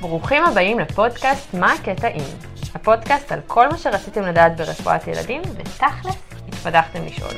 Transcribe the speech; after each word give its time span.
ברוכים 0.00 0.44
הבאים 0.44 0.78
לפודקאסט 0.78 1.54
מה 1.54 1.72
הקטע 1.72 2.08
אם. 2.08 2.50
הפודקאסט 2.74 3.32
על 3.32 3.40
כל 3.46 3.68
מה 3.68 3.78
שרציתם 3.78 4.22
לדעת 4.22 4.56
ברפואת 4.56 5.06
ילדים, 5.06 5.42
ותכלס 5.56 6.16
התפתחתם 6.48 7.04
לשאול. 7.04 7.30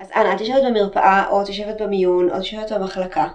אז 0.00 0.10
אנה, 0.16 0.34
את 0.34 0.40
יושבת 0.40 0.62
במרפאה, 0.66 1.28
או 1.28 1.42
את 1.42 1.48
יושבת 1.48 1.80
במיון, 1.80 2.30
או 2.30 2.36
את 2.36 2.40
יושבת 2.40 2.72
במחלקה, 2.72 3.26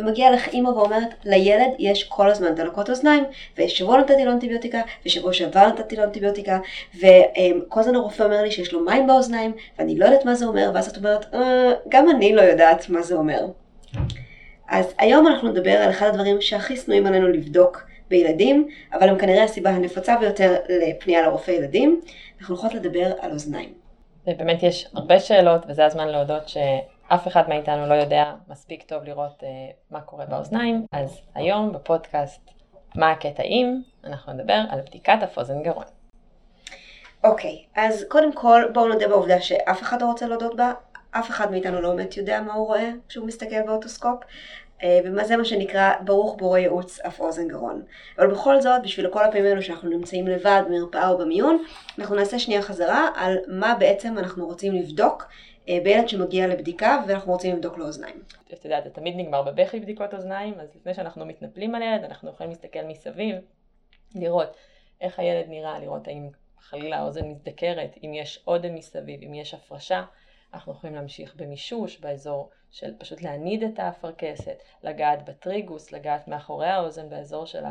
ומגיעה 0.00 0.30
לך 0.30 0.48
אימא 0.48 0.68
ואומרת, 0.68 1.08
לילד 1.24 1.70
יש 1.78 2.04
כל 2.04 2.30
הזמן 2.30 2.54
דלקות 2.54 2.90
אוזניים, 2.90 3.24
ושבוע 3.58 3.98
נתתי 3.98 4.24
לו 4.24 4.32
אנטיביוטיקה, 4.32 4.80
ושבוע 5.06 5.32
שעבר 5.32 5.66
נתתי 5.66 5.96
לו 5.96 6.04
אנטיביוטיקה, 6.04 6.58
וכל 6.96 7.80
הזמן 7.80 7.94
הרופא 7.94 8.22
אומר 8.22 8.42
לי 8.42 8.50
שיש 8.50 8.72
לו 8.72 8.84
מים 8.84 9.06
באוזניים, 9.06 9.52
ואני 9.78 9.98
לא 9.98 10.04
יודעת 10.04 10.24
מה 10.24 10.34
זה 10.34 10.46
אומר, 10.46 10.70
ואז 10.74 10.88
את 10.88 10.96
אומרת, 10.96 11.34
אה, 11.34 11.72
גם 11.88 12.10
אני 12.10 12.34
לא 12.34 12.42
יודעת 12.42 12.88
מה 12.88 13.02
זה 13.02 13.14
אומר. 13.14 13.46
אז 14.68 14.94
היום 14.98 15.26
אנחנו 15.26 15.48
נדבר 15.48 15.70
על 15.70 15.90
אחד 15.90 16.06
הדברים 16.06 16.40
שהכי 16.40 16.76
שנואים 16.76 17.06
עלינו 17.06 17.28
לבדוק 17.28 17.82
בילדים, 18.08 18.68
אבל 18.92 19.08
הם 19.08 19.18
כנראה 19.18 19.44
הסיבה 19.44 19.70
הנפוצה 19.70 20.16
ביותר 20.16 20.56
לפנייה 20.68 21.22
לרופא 21.22 21.50
ילדים. 21.50 22.00
אנחנו 22.40 22.54
הולכות 22.54 22.74
לדבר 22.74 23.12
על 23.20 23.32
אוזניים. 23.32 23.72
ובאמת 24.26 24.62
יש 24.62 24.86
הרבה 24.94 25.20
שאלות, 25.20 25.60
וזה 25.68 25.84
הזמן 25.84 26.08
להודות 26.08 26.48
שאף 27.10 27.28
אחד 27.28 27.48
מאיתנו 27.48 27.86
לא 27.86 27.94
יודע 27.94 28.32
מספיק 28.48 28.82
טוב 28.82 29.04
לראות 29.04 29.42
uh, 29.42 29.46
מה 29.90 30.00
קורה 30.00 30.26
באוזניים. 30.26 30.86
אז 30.92 31.20
היום 31.34 31.72
בפודקאסט 31.72 32.40
מה 32.96 33.10
הקטע 33.10 33.42
אם, 33.42 33.80
אנחנו 34.04 34.32
נדבר 34.32 34.62
על 34.70 34.80
בדיקת 34.80 35.18
אף 35.24 35.38
אוזן 35.38 35.62
גרון. 35.62 35.84
אוקיי, 37.24 37.64
אז 37.76 38.04
קודם 38.08 38.32
כל 38.32 38.62
בואו 38.72 38.88
נודה 38.88 39.08
בעובדה 39.08 39.40
שאף 39.40 39.82
אחד 39.82 40.02
לא 40.02 40.06
רוצה 40.06 40.26
להודות 40.26 40.56
בה, 40.56 40.72
אף 41.10 41.30
אחד 41.30 41.50
מאיתנו 41.50 41.80
לא 41.80 41.90
באמת 41.90 42.16
יודע 42.16 42.40
מה 42.40 42.52
הוא 42.52 42.66
רואה 42.66 42.90
כשהוא 43.08 43.26
מסתכל 43.26 43.62
באוטוסקופ, 43.66 44.22
אה, 44.82 45.00
ומה 45.04 45.24
זה 45.24 45.36
מה 45.36 45.44
שנקרא 45.44 45.92
ברוך 46.00 46.36
בורא 46.38 46.58
ייעוץ 46.58 47.00
אף 47.00 47.20
אוזן 47.20 47.48
גרון. 47.48 47.82
אבל 48.18 48.30
בכל 48.30 48.60
זאת, 48.60 48.82
בשביל 48.82 49.08
כל 49.08 49.24
הפעמים 49.24 49.46
האלו 49.46 49.62
שאנחנו 49.62 49.88
נמצאים 49.88 50.26
לבד 50.26 50.62
במרפאה 50.66 51.08
או 51.08 51.18
במיון, 51.18 51.64
אנחנו 51.98 52.16
נעשה 52.16 52.38
שנייה 52.38 52.62
חזרה 52.62 53.08
על 53.16 53.38
מה 53.48 53.74
בעצם 53.78 54.18
אנחנו 54.18 54.46
רוצים 54.46 54.74
לבדוק 54.74 55.28
בילד 55.84 56.08
שמגיע 56.08 56.46
לבדיקה 56.46 57.02
ואנחנו 57.08 57.32
רוצים 57.32 57.56
לבדוק 57.56 57.78
לו 57.78 57.86
אוזניים. 57.86 58.22
את 58.52 58.64
יודעת, 58.64 58.84
זה 58.84 58.90
תמיד 58.90 59.14
נגמר 59.16 59.42
בבכי 59.42 59.80
בדיקות 59.80 60.14
אוזניים, 60.14 60.60
אז 60.60 60.76
לפני 60.76 60.94
שאנחנו 60.94 61.26
מתנפלים 61.26 61.74
על 61.74 61.82
ילד, 61.82 62.04
אנחנו 62.04 62.30
יכולים 62.30 62.50
להסתכל 62.50 62.82
מסביב, 62.84 63.36
לראות 64.14 64.56
איך 65.00 65.18
הילד 65.18 65.48
נראה, 65.48 65.78
לראות 65.78 66.08
האם 66.08 66.28
חלילה 66.58 66.98
האוזן 66.98 67.28
מזדקרת, 67.28 67.96
אם 68.04 68.14
יש 68.14 68.44
אודם 68.46 68.74
מסביב, 68.74 69.22
אם 69.22 69.34
יש 69.34 69.54
הפרשה. 69.54 70.04
אנחנו 70.54 70.72
יכולים 70.72 70.96
להמשיך 70.96 71.34
במישוש 71.36 72.00
באזור 72.00 72.50
של 72.70 72.98
פשוט 72.98 73.22
להניד 73.22 73.62
את 73.62 73.78
האפרכסת, 73.78 74.62
לגעת 74.82 75.24
בטראגוס, 75.24 75.92
לגעת 75.92 76.28
מאחורי 76.28 76.66
האוזן 76.66 77.08
באזור 77.08 77.46
של 77.46 77.64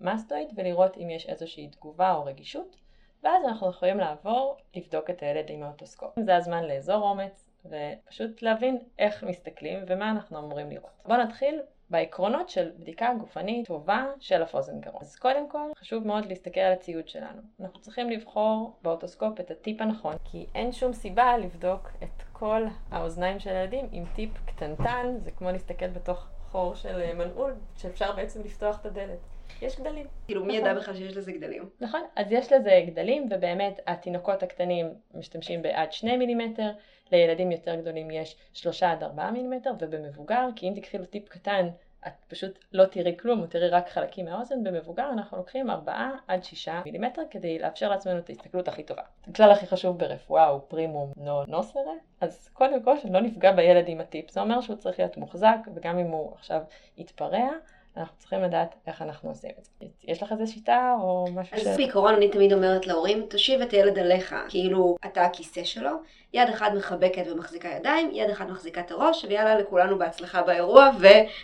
המסטואיד 0.00 0.48
ולראות 0.56 0.96
אם 0.96 1.10
יש 1.10 1.26
איזושהי 1.26 1.68
תגובה 1.68 2.14
או 2.14 2.24
רגישות 2.24 2.76
ואז 3.24 3.44
אנחנו 3.44 3.70
יכולים 3.70 3.98
לעבור 3.98 4.56
לבדוק 4.76 5.10
את 5.10 5.22
הילד 5.22 5.44
עם 5.48 5.62
האוטוסקופ. 5.62 6.14
זה 6.24 6.36
הזמן 6.36 6.64
לאזור 6.64 7.10
אומץ 7.10 7.43
ופשוט 7.64 8.42
להבין 8.42 8.78
איך 8.98 9.24
מסתכלים 9.24 9.78
ומה 9.86 10.10
אנחנו 10.10 10.38
אמורים 10.38 10.70
לראות. 10.70 10.90
בואו 11.04 11.18
נתחיל 11.18 11.60
בעקרונות 11.90 12.48
של 12.48 12.70
בדיקה 12.78 13.14
גופנית 13.18 13.66
טובה 13.66 14.06
של 14.20 14.42
האף 14.42 14.58
אוזן 14.58 14.80
גרון. 14.80 15.00
אז 15.00 15.16
קודם 15.16 15.50
כל 15.50 15.70
חשוב 15.78 16.06
מאוד 16.06 16.26
להסתכל 16.26 16.60
על 16.60 16.72
הציוד 16.72 17.08
שלנו. 17.08 17.42
אנחנו 17.60 17.80
צריכים 17.80 18.10
לבחור 18.10 18.76
באוטוסקופ 18.82 19.40
את 19.40 19.50
הטיפ 19.50 19.80
הנכון, 19.80 20.14
כי 20.24 20.46
אין 20.54 20.72
שום 20.72 20.92
סיבה 20.92 21.38
לבדוק 21.38 21.90
את 22.02 22.22
כל 22.32 22.66
האוזניים 22.90 23.38
של 23.38 23.50
הילדים 23.50 23.88
עם 23.92 24.04
טיפ 24.14 24.30
קטנטן, 24.46 25.16
זה 25.18 25.30
כמו 25.30 25.50
להסתכל 25.50 25.88
בתוך 25.88 26.26
חור 26.50 26.74
של 26.74 27.00
אה, 27.00 27.14
מנעול, 27.14 27.54
שאפשר 27.76 28.12
בעצם 28.12 28.42
לפתוח 28.44 28.80
את 28.80 28.86
הדלת. 28.86 29.18
יש 29.62 29.80
גדלים. 29.80 30.06
כאילו 30.26 30.44
מי 30.44 30.56
ידע 30.56 30.74
בכלל 30.74 30.94
שיש 30.96 31.16
לזה 31.16 31.32
גדלים? 31.32 31.68
נכון, 31.80 32.00
אז 32.16 32.32
יש 32.32 32.52
לזה 32.52 32.84
גדלים 32.86 33.28
ובאמת 33.30 33.80
התינוקות 33.86 34.42
הקטנים 34.42 34.86
משתמשים 35.14 35.62
בעד 35.62 35.92
שני 35.92 36.16
מילימטר, 36.16 36.70
לילדים 37.14 37.52
יותר 37.52 37.74
גדולים 37.74 38.10
יש 38.10 38.36
שלושה 38.52 38.92
עד 38.92 39.02
ארבעה 39.02 39.30
מילימטר 39.30 39.70
ובמבוגר, 39.78 40.48
כי 40.56 40.68
אם 40.68 40.72
תקחי 40.76 40.98
לו 40.98 41.04
טיפ 41.04 41.28
קטן 41.28 41.68
את 42.06 42.12
פשוט 42.28 42.58
לא 42.72 42.84
תראי 42.84 43.16
כלום, 43.16 43.40
או 43.40 43.46
תראי 43.46 43.68
רק 43.68 43.88
חלקים 43.88 44.24
מהאוזן, 44.24 44.64
במבוגר 44.64 45.10
אנחנו 45.12 45.36
לוקחים 45.36 45.70
4 45.70 46.10
עד 46.28 46.44
6 46.44 46.68
מילימטר 46.84 47.22
כדי 47.30 47.58
לאפשר 47.58 47.88
לעצמנו 47.88 48.18
את 48.18 48.28
ההסתכלות 48.28 48.68
הכי 48.68 48.82
טובה. 48.82 49.02
הכלל 49.28 49.50
הכי 49.50 49.66
חשוב 49.66 49.98
ברפואה 49.98 50.46
הוא 50.46 50.60
פרימום 50.68 51.12
נו 51.16 51.44
נוסרה, 51.44 51.92
אז 52.20 52.48
קודם 52.52 52.82
כל 52.82 52.98
שלא 52.98 53.20
נפגע 53.20 53.52
בילד 53.52 53.84
עם 53.88 54.00
הטיפ, 54.00 54.30
זה 54.30 54.40
אומר 54.40 54.60
שהוא 54.60 54.76
צריך 54.76 54.98
להיות 54.98 55.16
מוחזק, 55.16 55.58
וגם 55.74 55.98
אם 55.98 56.06
הוא 56.06 56.32
עכשיו 56.32 56.62
יתפרע, 56.96 57.48
אנחנו 57.96 58.18
צריכים 58.18 58.42
לדעת 58.42 58.74
איך 58.86 59.02
אנחנו 59.02 59.28
עושים 59.28 59.50
את 59.58 59.64
זה. 59.64 59.86
יש 60.04 60.22
לך 60.22 60.32
איזה 60.32 60.46
שיטה 60.46 60.94
או 61.00 61.26
משהו 61.34 61.58
ש... 61.58 61.66
אז 61.66 61.76
בעיקרון 61.76 62.14
אני 62.14 62.30
תמיד 62.30 62.52
אומרת 62.52 62.86
להורים, 62.86 63.26
תושיב 63.30 63.60
את 63.60 63.70
הילד 63.70 63.98
עליך, 63.98 64.34
כאילו 64.48 64.96
אתה 65.06 65.24
הכיסא 65.24 65.64
שלו, 65.64 65.90
יד 66.32 66.48
אחת 66.48 66.72
מחבקת 66.76 67.24
ומחזיקה 67.30 67.68
ידיים, 67.68 68.10
יד 68.12 68.30
אחת 68.30 68.48
מחזיקה 68.48 68.80
את 68.80 68.90
הראש, 68.90 69.24
ויאללה 69.24 69.58
לכולנו 69.58 69.98
בהצלחה 69.98 70.42
באירוע, 70.42 70.90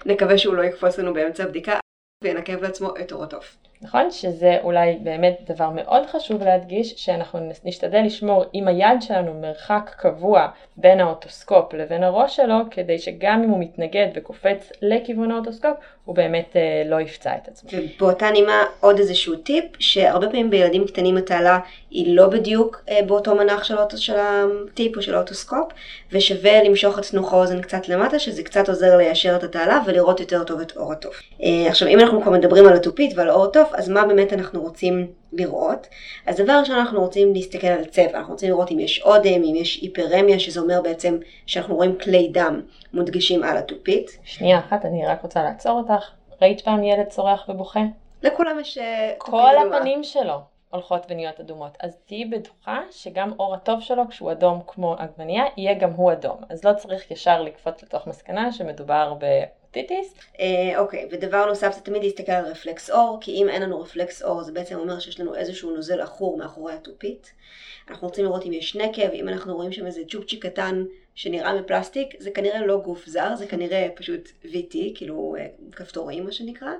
ונקווה 0.06 0.38
שהוא 0.38 0.54
לא 0.54 0.62
יקפוץ 0.62 0.98
לנו 0.98 1.14
באמצע 1.14 1.44
הבדיקה 1.44 1.78
וינקב 2.24 2.62
לעצמו 2.62 2.88
את 3.00 3.12
אורו 3.12 3.26
טוב. 3.26 3.44
נכון? 3.82 4.10
שזה 4.10 4.58
אולי 4.62 4.98
באמת 5.02 5.40
דבר 5.50 5.70
מאוד 5.70 6.06
חשוב 6.06 6.42
להדגיש, 6.42 6.94
שאנחנו 6.96 7.38
נשתדל 7.64 8.02
לשמור 8.04 8.44
עם 8.52 8.68
היד 8.68 9.02
שלנו 9.02 9.34
מרחק 9.40 9.90
קבוע 9.98 10.48
בין 10.76 11.00
האוטוסקופ 11.00 11.74
לבין 11.74 12.02
הראש 12.02 12.36
שלו, 12.36 12.56
כדי 12.70 12.98
שגם 12.98 13.42
אם 13.42 13.50
הוא 13.50 13.60
מתנגד 13.60 14.06
וקופץ 14.14 14.72
לכיוון 14.82 15.30
האוטוסקופ, 15.30 15.76
הוא 16.04 16.16
באמת 16.16 16.56
אה, 16.56 16.82
לא 16.86 17.00
יפצע 17.00 17.36
את 17.36 17.48
עצמו. 17.48 17.70
ובאותה 17.72 18.30
נימה 18.30 18.62
עוד 18.80 18.98
איזשהו 18.98 19.36
טיפ, 19.36 19.64
שהרבה 19.78 20.26
פעמים 20.26 20.50
בילדים 20.50 20.86
קטנים 20.86 21.16
התעלה 21.16 21.58
היא 21.90 22.16
לא 22.16 22.26
בדיוק 22.26 22.82
אה, 22.88 23.00
באותו 23.06 23.34
מנח 23.34 23.64
של, 23.64 23.78
האוטו, 23.78 23.98
של 23.98 24.16
הטיפ 24.18 24.96
או 24.96 25.02
של 25.02 25.14
האוטוסקופ, 25.14 25.72
ושווה 26.12 26.62
למשוך 26.62 26.98
את 26.98 27.04
תנוך 27.04 27.32
האוזן 27.32 27.60
קצת 27.60 27.88
למטה, 27.88 28.18
שזה 28.18 28.42
קצת 28.42 28.68
עוזר 28.68 28.96
ליישר 28.96 29.36
את 29.36 29.42
התעלה 29.42 29.80
ולראות 29.86 30.20
יותר 30.20 30.44
טוב 30.44 30.60
את 30.60 30.76
עור 30.76 30.92
התוף. 30.92 31.22
אה, 31.42 31.66
עכשיו 31.68 31.88
אם 31.88 32.00
אנחנו 32.00 32.22
כבר 32.22 32.32
מדברים 32.32 32.66
על 32.66 32.74
התופית 32.74 33.12
ועל 33.16 33.30
עור 33.30 33.44
התוף, 33.44 33.69
אז 33.74 33.88
מה 33.88 34.06
באמת 34.06 34.32
אנחנו 34.32 34.62
רוצים 34.62 35.12
לראות? 35.32 35.86
אז 36.26 36.36
דבר 36.36 36.52
ראשון 36.60 36.76
אנחנו 36.76 37.00
רוצים 37.00 37.32
להסתכל 37.32 37.66
על 37.66 37.84
צבע, 37.84 38.18
אנחנו 38.18 38.32
רוצים 38.32 38.48
לראות 38.48 38.70
אם 38.70 38.80
יש 38.80 39.02
אודם, 39.02 39.42
אם 39.44 39.54
יש 39.54 39.76
היפרמיה, 39.76 40.38
שזה 40.38 40.60
אומר 40.60 40.80
בעצם 40.82 41.18
שאנחנו 41.46 41.76
רואים 41.76 41.98
כלי 41.98 42.28
דם 42.32 42.60
מודגשים 42.92 43.44
על 43.44 43.56
התופית. 43.56 44.18
שנייה 44.24 44.58
אחת, 44.58 44.84
אני 44.84 45.06
רק 45.06 45.22
רוצה 45.22 45.42
לעצור 45.42 45.78
אותך. 45.78 46.10
ראית 46.42 46.60
פעם 46.60 46.84
ילד 46.84 47.06
צורח 47.06 47.48
ובוכה? 47.48 47.80
לכולם 48.22 48.60
יש 48.60 48.78
אה, 48.78 49.12
כל 49.18 49.52
הפנים 49.66 50.04
שלו 50.04 50.40
הולכות 50.70 51.06
ונהיות 51.08 51.40
אדומות. 51.40 51.76
אז 51.80 51.96
תהיי 52.06 52.24
בטוחה 52.24 52.80
שגם 52.90 53.32
אור 53.38 53.54
הטוב 53.54 53.80
שלו, 53.80 54.08
כשהוא 54.08 54.32
אדום 54.32 54.60
כמו 54.66 54.94
עגבנייה, 54.98 55.44
יהיה 55.56 55.74
גם 55.74 55.90
הוא 55.90 56.12
אדום. 56.12 56.36
אז 56.48 56.64
לא 56.64 56.72
צריך 56.72 57.10
ישר 57.10 57.42
לקפוץ 57.42 57.82
לתוך 57.82 58.06
מסקנה 58.06 58.52
שמדובר 58.52 59.14
ב... 59.18 59.24
אוטיטיס. 59.76 60.14
אה, 60.40 60.78
אוקיי, 60.78 61.08
ודבר 61.10 61.46
נוסף 61.46 61.74
זה 61.74 61.80
תמיד 61.80 62.02
להסתכל 62.02 62.32
על 62.32 62.44
רפלקס 62.44 62.90
אור, 62.90 63.18
כי 63.20 63.30
אם 63.32 63.48
אין 63.48 63.62
לנו 63.62 63.80
רפלקס 63.80 64.22
אור 64.22 64.42
זה 64.42 64.52
בעצם 64.52 64.78
אומר 64.78 64.98
שיש 64.98 65.20
לנו 65.20 65.34
איזשהו 65.34 65.76
נוזל 65.76 66.00
עכור 66.00 66.38
מאחורי 66.38 66.72
התופית. 66.72 67.32
אנחנו 67.88 68.08
רוצים 68.08 68.24
לראות 68.24 68.46
אם 68.46 68.52
יש 68.52 68.76
נקב, 68.76 69.10
אם 69.12 69.28
אנחנו 69.28 69.54
רואים 69.54 69.72
שם 69.72 69.86
איזה 69.86 70.02
צ'ופצ'יק 70.10 70.46
קטן 70.46 70.84
שנראה 71.14 71.60
מפלסטיק, 71.60 72.14
זה 72.18 72.30
כנראה 72.30 72.66
לא 72.66 72.76
גוף 72.76 73.06
זר, 73.06 73.36
זה 73.36 73.46
כנראה 73.46 73.88
פשוט 73.96 74.28
VT, 74.44 74.76
כאילו 74.94 75.36
אה, 75.38 75.46
כפתורים 75.72 76.24
מה 76.24 76.32
שנקרא. 76.32 76.72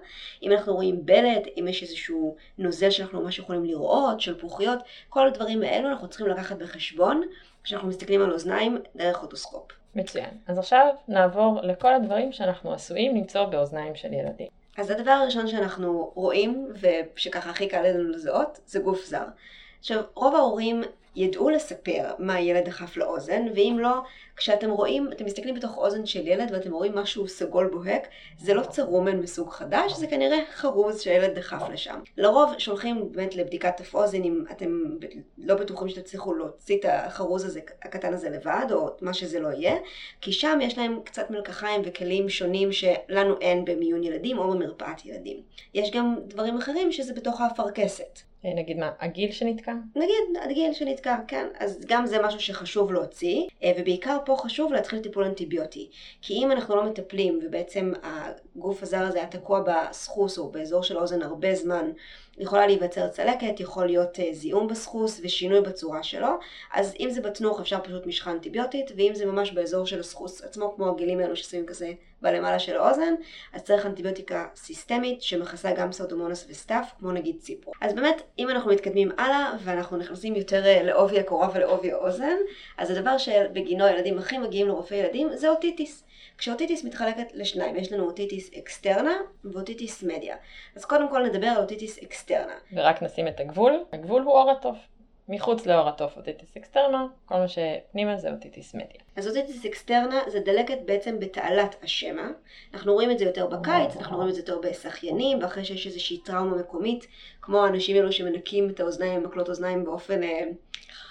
אם 0.43 0.53
אנחנו 0.53 0.75
רואים 0.75 1.07
בלט, 1.07 1.43
אם 1.61 1.69
יש 1.69 1.83
איזשהו 1.83 2.37
נוזל 2.59 2.91
שאנחנו 2.91 3.23
ממש 3.23 3.39
יכולים 3.39 3.65
לראות, 3.65 4.21
של 4.21 4.39
פרוחיות, 4.39 4.79
כל 5.09 5.27
הדברים 5.27 5.63
האלו 5.63 5.89
אנחנו 5.89 6.09
צריכים 6.09 6.27
לקחת 6.27 6.59
בחשבון 6.59 7.23
כשאנחנו 7.65 7.89
מסתכלים 7.89 8.23
על 8.23 8.33
אוזניים 8.33 8.79
דרך 8.97 9.23
אוטוסקופ. 9.23 9.73
מצוין. 9.95 10.31
אז 10.47 10.59
עכשיו 10.59 10.87
נעבור 11.09 11.61
לכל 11.63 11.95
הדברים 11.95 12.33
שאנחנו 12.33 12.73
עשויים 12.73 13.17
למצוא 13.17 13.45
באוזניים 13.45 13.95
של 13.95 14.13
ילדים. 14.13 14.49
אז 14.79 14.91
הדבר 14.91 15.11
הראשון 15.11 15.47
שאנחנו 15.47 16.13
רואים, 16.15 16.69
ושככה 16.81 17.51
הכי 17.51 17.69
קל 17.69 17.83
לנו 17.83 18.09
לזהות, 18.09 18.61
זה 18.67 18.79
גוף 18.79 19.05
זר. 19.05 19.25
עכשיו, 19.79 20.03
רוב 20.15 20.35
ההורים 20.35 20.83
ידעו 21.17 21.51
לספר 21.51 22.15
מה 22.19 22.35
הילד 22.35 22.65
דחף 22.65 22.97
לאוזן, 22.97 23.47
ואם 23.55 23.77
לא, 23.81 24.03
כשאתם 24.41 24.71
רואים, 24.71 25.09
אתם 25.13 25.25
מסתכלים 25.25 25.55
בתוך 25.55 25.77
אוזן 25.77 26.07
של 26.07 26.27
ילד 26.27 26.51
ואתם 26.53 26.73
רואים 26.73 26.95
משהו 26.95 27.29
סגול 27.29 27.71
בוהק, 27.73 28.09
זה 28.39 28.55
לא 28.55 28.63
צרומן 28.63 29.17
מסוג 29.17 29.51
חדש, 29.51 29.93
זה 29.93 30.07
כנראה 30.07 30.39
חרוז 30.53 31.01
שהילד 31.01 31.39
דחף 31.39 31.69
לשם. 31.73 32.01
לרוב 32.17 32.59
שולחים 32.59 33.13
באמת 33.13 33.37
לבדיקת 33.37 33.81
אף 33.81 33.95
אוזן 33.95 34.23
אם 34.23 34.45
אתם 34.51 34.83
לא 35.39 35.55
בטוחים 35.55 35.89
שתצליחו 35.89 36.35
להוציא 36.35 36.79
את 36.79 36.85
החרוז 36.89 37.45
הזה, 37.45 37.61
הקטן 37.83 38.15
הזה 38.15 38.31
לבד, 38.31 38.67
או 38.73 38.89
מה 39.01 39.15
שזה 39.15 39.41
לא 39.41 39.49
יהיה, 39.49 39.77
כי 40.21 40.33
שם 40.33 40.59
יש 40.63 40.79
להם 40.79 41.01
קצת 41.05 41.31
מלקחיים 41.31 41.83
וכלים 41.85 42.29
שונים 42.29 42.73
שלנו 42.73 43.35
אין 43.41 43.65
במיון 43.65 44.05
ילדים 44.05 44.39
או 44.39 44.51
במרפאת 44.51 45.07
ילדים. 45.07 45.41
יש 45.75 45.91
גם 45.91 46.17
דברים 46.27 46.57
אחרים 46.57 46.93
שזה 46.93 47.15
בתוך 47.15 47.41
האפרכסת. 47.41 48.31
אה, 48.45 48.55
נגיד 48.55 48.79
מה, 48.79 48.91
הגיל 49.01 49.33
שנתקע? 49.33 49.73
נגיד, 49.97 50.43
הגיל 50.51 50.73
שנתקע, 50.73 51.17
כן. 51.29 51.47
אז 51.59 51.81
גם 51.87 52.07
זה 52.07 52.23
משהו 52.23 52.41
שחשוב 52.41 52.93
להוציא, 52.93 53.47
אה, 53.63 53.73
ובעיקר 53.79 54.19
פה 54.31 54.37
חשוב 54.43 54.73
להתחיל 54.73 55.01
טיפול 55.01 55.25
אנטיביוטי. 55.25 55.91
כי 56.23 56.35
אם 56.35 56.53
אנחנו 56.53 56.77
לא 56.77 56.85
מטפלים 56.85 57.41
ובעצם 57.43 57.93
הגוף 58.03 58.83
הזר 58.83 58.99
הזה 58.99 59.19
היה 59.19 59.27
תקוע 59.27 59.63
בסחוס 59.67 60.39
או 60.39 60.51
באזור 60.51 60.83
של 60.83 60.97
האוזן 60.97 61.23
הרבה 61.23 61.55
זמן, 61.55 61.91
יכולה 62.41 62.67
להיווצר 62.67 63.09
צלקת, 63.09 63.61
יכול 63.61 63.87
להיות 63.87 64.19
uh, 64.19 64.23
זיהום 64.33 64.69
בסחוס 64.69 65.21
ושינוי 65.25 65.61
בצורה 65.61 66.03
שלו, 66.03 66.29
אז 66.73 66.95
אם 67.01 67.11
זה 67.11 67.21
בתנוך 67.21 67.61
אפשר 67.61 67.81
פשוט 67.81 68.07
משחה 68.07 68.31
אנטיביוטית, 68.31 68.93
ואם 68.97 69.15
זה 69.15 69.27
ממש 69.27 69.53
באזור 69.53 69.87
של 69.87 70.01
הסחוס 70.01 70.43
עצמו, 70.43 70.75
כמו 70.77 70.91
הגילים 70.91 71.21
האלו 71.21 71.37
ששמים 71.37 71.67
כזה 71.67 71.93
בלמעלה 72.23 72.59
של 72.59 72.77
האוזן, 72.77 73.15
אז 73.53 73.63
צריך 73.63 73.87
אנטיביוטיקה 73.87 74.47
סיסטמית 74.57 75.23
שמכסה 75.23 75.73
גם 75.73 75.93
pseudomonas 75.93 76.47
ו 76.49 76.55
staph, 76.55 76.93
כמו 76.99 77.13
נגיד 77.13 77.37
ציפרו. 77.39 77.73
אז 77.81 77.95
באמת, 77.95 78.23
אם 78.39 78.51
אנחנו 78.51 78.71
מתקדמים 78.71 79.11
הלאה 79.19 79.53
ואנחנו 79.65 79.97
נכנסים 79.97 80.37
יותר 80.37 80.63
אה, 80.65 80.83
לעובי 80.83 81.21
הקורה 81.21 81.49
ולעובי 81.55 81.93
האוזן, 81.93 82.37
אז 82.79 82.91
הדבר 82.91 83.19
שבגינו 83.19 83.85
הילדים 83.85 84.19
הכי 84.19 84.39
מגיעים 84.39 84.69
לרופא 84.69 84.95
ילדים 84.95 85.29
זה 85.35 85.49
otitis. 85.49 86.05
כש 86.39 86.57
otitis 86.57 86.85
מתחלקת 86.85 87.27
לשניים, 87.35 87.77
יש 87.77 87.93
לנו 87.93 88.05
otitis 88.05 88.51
externa 88.59 89.15
ו 89.45 89.53
otitis 89.53 90.03
media. 90.03 90.37
אז 90.77 90.85
קודם 90.85 91.09
כל 91.11 91.23
נדבר 91.23 91.47
על 91.47 91.63
otitis 91.63 91.99
externa. 91.99 92.55
ורק 92.73 93.03
נשים 93.03 93.29
את 93.29 93.41
הגבול, 93.41 93.85
הגבול 93.93 94.23
הוא 94.23 94.33
עור 94.33 94.51
התוף. 94.51 94.77
מחוץ 95.31 95.67
לעור 95.67 95.89
התוף 95.89 96.17
otitis 96.17 96.57
externa, 96.57 97.07
כל 97.25 97.35
מה 97.35 97.49
שפנימה 97.49 98.17
זה 98.17 98.31
otitis 98.31 98.75
media. 98.75 99.01
אז 99.17 99.29
אוטיטיס 99.29 99.67
אקסטרנה 99.67 100.21
זה 100.27 100.41
דלקת 100.41 100.79
בעצם 100.85 101.19
בתעלת 101.19 101.77
השמע. 101.83 102.29
אנחנו 102.75 102.93
רואים 102.93 103.11
את 103.11 103.19
זה 103.19 103.25
יותר 103.25 103.47
בקיץ, 103.47 103.97
אנחנו 103.97 104.17
רואים 104.17 104.31
את 104.31 104.35
זה 104.35 104.41
יותר 104.41 104.59
בשחיינים, 104.59 105.39
ואחרי 105.43 105.65
שיש 105.65 105.87
איזושהי 105.87 106.19
טראומה 106.19 106.57
מקומית, 106.57 107.07
כמו 107.43 107.65
האנשים 107.65 107.97
האלו 107.97 108.13
שמנקים 108.13 108.71
את 108.71 108.81
האוזניים, 108.81 109.23
מקלות 109.23 109.49
אוזניים 109.49 109.85
באופן... 109.85 110.21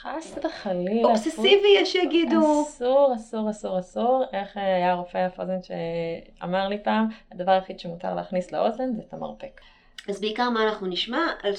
חס 0.02 0.38
וחלילה. 0.44 1.08
אובססיבי 1.08 1.68
יש 1.76 1.92
שיגידו. 1.92 2.64
אסור, 2.68 3.14
אסור, 3.16 3.50
אסור, 3.50 3.80
אסור. 3.80 4.24
איך 4.34 4.58
אה, 4.58 4.76
היה 4.76 4.94
רופא 4.94 5.28
אף 5.28 5.40
אוזן 5.40 5.60
שאמר 5.62 6.68
לי 6.68 6.84
פעם, 6.84 7.08
הדבר 7.32 7.52
היחיד 7.52 7.80
שמותר 7.80 8.16
להכניס 8.16 8.52
לאוזן 8.52 8.94
זה 8.96 9.02
את 9.08 9.14
המרפק. 9.14 9.62
אז 10.08 10.22
בעיקר 10.22 10.50
מה 10.50 10.64
אנחנו 10.64 10.88
נשמע? 10.88 11.28
על 11.44 11.54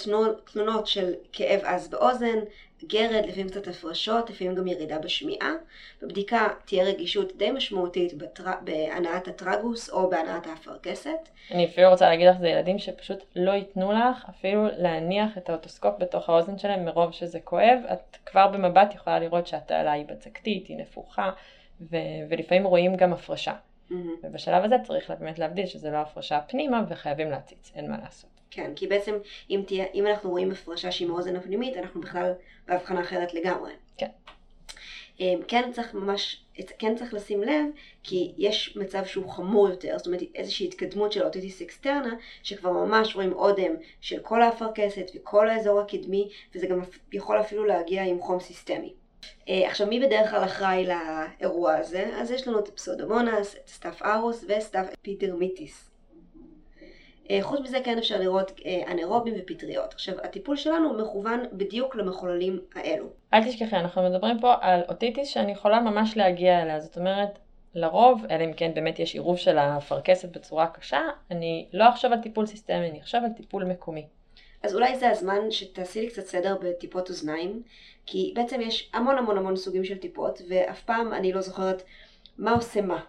תלונות 0.44 0.86
של 0.86 1.14
כאב 1.32 1.60
עז 1.64 1.88
באוזן, 1.88 2.38
גרד, 2.84 3.24
לפעמים 3.26 3.48
קצת 3.48 3.68
הפרשות, 3.68 4.30
לפעמים 4.30 4.54
גם 4.54 4.66
ירידה 4.66 4.98
בשמיעה. 4.98 5.52
בבדיקה 6.02 6.48
תהיה 6.64 6.84
רגישות 6.84 7.36
די 7.36 7.50
משמעותית 7.50 8.14
בטר... 8.14 8.44
בהנעת 8.60 9.28
הטרגוס 9.28 9.90
או 9.90 10.10
בהנעת 10.10 10.46
האפרכסת. 10.46 11.28
אני 11.50 11.64
אפילו 11.64 11.90
רוצה 11.90 12.08
להגיד 12.08 12.28
לך, 12.28 12.38
זה 12.40 12.48
ילדים 12.48 12.78
שפשוט 12.78 13.24
לא 13.36 13.50
ייתנו 13.50 13.92
לך 13.92 14.24
אפילו 14.30 14.66
להניח 14.78 15.38
את 15.38 15.48
האוטוסקופ 15.48 15.94
בתוך 15.98 16.28
האוזן 16.28 16.58
שלהם 16.58 16.84
מרוב 16.84 17.12
שזה 17.12 17.40
כואב. 17.40 17.78
את 17.92 18.16
כבר 18.26 18.46
במבט 18.48 18.94
יכולה 18.94 19.18
לראות 19.18 19.46
שהתעלה 19.46 19.92
היא 19.92 20.04
בצקתית, 20.06 20.66
היא 20.66 20.76
נפוחה, 20.76 21.30
ו... 21.80 21.96
ולפעמים 22.28 22.64
רואים 22.64 22.96
גם 22.96 23.12
הפרשה. 23.12 23.54
Mm-hmm. 23.90 23.94
ובשלב 24.22 24.64
הזה 24.64 24.76
צריך 24.86 25.10
באמת 25.10 25.38
להבדיל 25.38 25.66
שזה 25.66 25.90
לא 25.90 25.96
הפרשה 25.96 26.40
פנימה 26.40 26.84
וחייבים 26.88 27.30
להציץ, 27.30 27.72
אין 27.74 27.90
מה 27.90 27.98
לעשות. 28.02 28.30
כן, 28.50 28.72
כי 28.76 28.86
בעצם 28.86 29.14
אם, 29.50 29.62
תהיה, 29.66 29.84
אם 29.94 30.06
אנחנו 30.06 30.30
רואים 30.30 30.50
הפרשה 30.50 30.92
שהיא 30.92 31.08
מהאוזן 31.08 31.36
הפנימית, 31.36 31.76
אנחנו 31.76 32.00
בכלל 32.00 32.32
בהבחנה 32.68 33.00
אחרת 33.00 33.34
לגמרי. 33.34 33.72
כן. 33.96 34.08
אמ, 35.20 35.40
כן 35.48 35.70
צריך 35.72 35.94
ממש, 35.94 36.44
כן 36.78 36.96
צריך 36.96 37.14
לשים 37.14 37.42
לב, 37.42 37.64
כי 38.02 38.32
יש 38.36 38.76
מצב 38.76 39.04
שהוא 39.04 39.30
חמור 39.30 39.68
יותר, 39.68 39.98
זאת 39.98 40.06
אומרת 40.06 40.20
איזושהי 40.34 40.66
התקדמות 40.66 41.12
של 41.12 41.22
ה 41.22 41.28
otitis 41.28 41.62
externa, 41.62 42.14
שכבר 42.42 42.72
ממש 42.72 43.14
רואים 43.14 43.32
אודם 43.32 43.72
של 44.00 44.18
כל 44.18 44.42
האפרכסת 44.42 45.10
וכל 45.14 45.48
האזור 45.48 45.80
הקדמי, 45.80 46.28
וזה 46.54 46.66
גם 46.66 46.80
יכול 47.12 47.40
אפילו 47.40 47.64
להגיע 47.64 48.04
עם 48.04 48.20
חום 48.20 48.40
סיסטמי. 48.40 48.94
אה, 49.48 49.68
עכשיו 49.68 49.86
מי 49.86 50.00
בדרך 50.00 50.30
כלל 50.30 50.44
אחראי 50.44 50.86
לאירוע 50.86 51.74
הזה? 51.74 52.10
אז 52.16 52.30
יש 52.30 52.48
לנו 52.48 52.58
את 52.58 52.68
הפסודומונס, 52.68 53.56
את 53.56 53.68
staph 53.68 54.02
aureus 54.02 54.44
ו 54.48 54.55
staph 54.55 54.86
epidermidis. 55.00 55.90
אה, 57.30 57.38
חוץ 57.42 57.60
מזה 57.60 57.78
כן 57.84 57.98
אפשר 57.98 58.20
לראות 58.20 58.60
אה, 58.66 58.92
אנאירובים 58.92 59.34
ופטריות. 59.38 59.92
עכשיו, 59.92 60.14
הטיפול 60.22 60.56
שלנו 60.56 60.94
מכוון 60.94 61.44
בדיוק 61.52 61.96
למחוללים 61.96 62.60
האלו. 62.74 63.06
אל 63.34 63.44
תשכחי, 63.44 63.76
אנחנו 63.76 64.10
מדברים 64.10 64.40
פה 64.40 64.54
על 64.60 64.80
אוטיטיס 64.88 65.28
שאני 65.28 65.52
יכולה 65.52 65.80
ממש 65.80 66.16
להגיע 66.16 66.62
אליה, 66.62 66.80
זאת 66.80 66.96
אומרת, 66.96 67.38
לרוב, 67.74 68.24
אלא 68.30 68.44
אם 68.44 68.52
כן 68.52 68.74
באמת 68.74 68.98
יש 68.98 69.14
עירוב 69.14 69.36
של 69.36 69.58
האפרכסת 69.58 70.36
בצורה 70.36 70.66
קשה, 70.66 71.00
אני 71.30 71.68
לא 71.72 71.88
אחשוב 71.88 72.12
על 72.12 72.18
טיפול 72.18 72.46
סיסטמי, 72.46 72.90
אני 72.90 73.00
אחשוב 73.00 73.24
על 73.24 73.30
טיפול 73.36 73.64
מקומי. 73.64 74.06
אז 74.62 74.74
אולי 74.74 74.98
זה 74.98 75.10
הזמן 75.10 75.50
שתעשי 75.50 76.00
לי 76.00 76.08
קצת 76.08 76.26
סדר 76.26 76.56
בטיפות 76.62 77.08
אוזניים, 77.08 77.62
כי 78.06 78.32
בעצם 78.36 78.60
יש 78.60 78.90
המון 78.94 79.18
המון 79.18 79.38
המון 79.38 79.56
סוגים 79.56 79.84
של 79.84 79.98
טיפות, 79.98 80.42
ואף 80.48 80.82
פעם 80.82 81.12
אני 81.12 81.32
לא 81.32 81.40
זוכרת 81.40 81.82
מה 82.38 82.52
עושה 82.52 82.80
מה. 82.80 83.00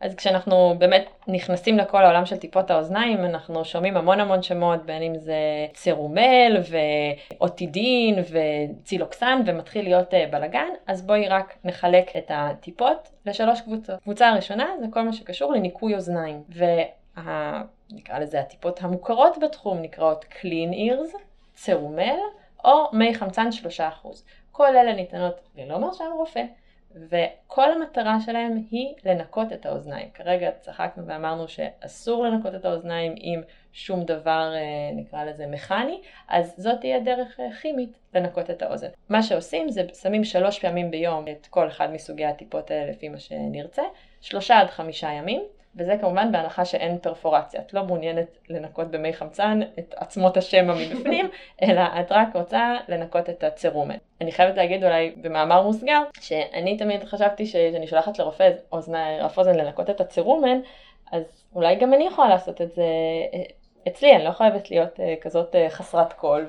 אז 0.00 0.14
כשאנחנו 0.14 0.74
באמת 0.78 1.10
נכנסים 1.28 1.78
לכל 1.78 2.04
העולם 2.04 2.26
של 2.26 2.36
טיפות 2.36 2.70
האוזניים, 2.70 3.24
אנחנו 3.24 3.64
שומעים 3.64 3.96
המון 3.96 4.20
המון 4.20 4.42
שמות, 4.42 4.86
בין 4.86 5.02
אם 5.02 5.18
זה 5.18 5.36
צירומל 5.74 6.62
ואוטידין 6.70 8.18
וצילוקסן, 8.30 9.42
ומתחיל 9.46 9.84
להיות 9.84 10.14
אה, 10.14 10.26
בלאגן, 10.30 10.68
אז 10.86 11.02
בואי 11.02 11.28
רק 11.28 11.54
נחלק 11.64 12.16
את 12.16 12.30
הטיפות 12.34 13.08
לשלוש 13.26 13.60
קבוצות. 13.60 14.00
קבוצה 14.02 14.28
הראשונה 14.28 14.66
זה 14.80 14.86
כל 14.90 15.02
מה 15.02 15.12
שקשור 15.12 15.52
לניקוי 15.52 15.94
אוזניים, 15.94 16.42
וה... 16.48 17.62
נקרא 17.92 18.18
לזה 18.18 18.40
הטיפות 18.40 18.82
המוכרות 18.82 19.38
בתחום 19.42 19.82
נקראות 19.82 20.24
clean 20.24 20.74
ears, 20.74 21.16
צירומל 21.54 22.18
או 22.64 22.90
מי 22.92 23.14
חמצן 23.14 23.48
3%. 24.04 24.08
כל 24.52 24.76
אלה 24.76 24.92
ניתנות 24.92 25.40
ללא 25.56 25.78
מרשם 25.78 26.04
רופא. 26.16 26.42
וכל 26.94 27.72
המטרה 27.72 28.20
שלהם 28.20 28.62
היא 28.70 28.94
לנקות 29.04 29.52
את 29.52 29.66
האוזניים. 29.66 30.10
כרגע 30.14 30.50
צחקנו 30.60 31.06
ואמרנו 31.06 31.48
שאסור 31.48 32.24
לנקות 32.24 32.54
את 32.54 32.64
האוזניים 32.64 33.14
עם 33.16 33.42
שום 33.72 34.04
דבר, 34.04 34.52
אה, 34.54 34.94
נקרא 34.94 35.24
לזה 35.24 35.46
מכני, 35.46 36.00
אז 36.28 36.54
זאת 36.56 36.80
תהיה 36.80 37.00
דרך 37.00 37.40
אה, 37.40 37.52
כימית 37.52 37.98
לנקות 38.14 38.50
את 38.50 38.62
האוזן. 38.62 38.88
מה 39.08 39.22
שעושים 39.22 39.70
זה 39.70 39.82
שמים 40.02 40.24
שלוש 40.24 40.58
פעמים 40.58 40.90
ביום 40.90 41.24
את 41.28 41.46
כל 41.46 41.68
אחד 41.68 41.92
מסוגי 41.92 42.24
הטיפות 42.24 42.70
האלה 42.70 42.90
לפי 42.90 43.08
מה 43.08 43.18
שנרצה, 43.18 43.82
שלושה 44.20 44.58
עד 44.58 44.66
חמישה 44.66 45.08
ימים, 45.12 45.42
וזה 45.76 45.96
כמובן 46.00 46.32
בהנחה 46.32 46.64
שאין 46.64 46.98
פרפורציה. 46.98 47.60
את 47.60 47.74
לא 47.74 47.84
מעוניינת 47.84 48.38
לנקות 48.48 48.90
במי 48.90 49.12
חמצן 49.12 49.60
את 49.78 49.94
עצמות 49.96 50.36
השמע 50.36 50.74
מבפנים, 50.74 51.28
אלא 51.62 51.82
את 52.00 52.12
רק 52.12 52.28
רוצה 52.34 52.76
לנקות 52.88 53.30
את 53.30 53.44
הצירומן. 53.44 53.96
אני 54.20 54.32
חייבת 54.32 54.56
להגיד 54.56 54.84
אולי 54.84 55.14
במאמר 55.16 55.62
מוסגר, 55.62 56.02
שאני 56.20 56.76
תמיד 56.76 57.04
חשבתי 57.04 57.46
שאני 57.46 57.86
שולחת 57.86 58.18
לרופא 58.18 58.50
אוזני, 58.72 59.20
רף 59.20 59.38
אוזן 59.38 59.54
לנקות 59.54 59.90
את 59.90 60.00
הצירומן, 60.00 60.60
אז 61.12 61.44
אולי 61.54 61.76
גם 61.76 61.94
אני 61.94 62.06
יכולה 62.06 62.28
לעשות 62.28 62.60
את 62.60 62.72
זה 62.72 62.82
אה, 63.34 63.42
אצלי, 63.88 64.16
אני 64.16 64.24
לא 64.24 64.30
חייבת 64.30 64.70
להיות 64.70 65.00
אה, 65.00 65.14
כזאת 65.20 65.56
אה, 65.56 65.70
חסרת 65.70 66.12
קול, 66.12 66.46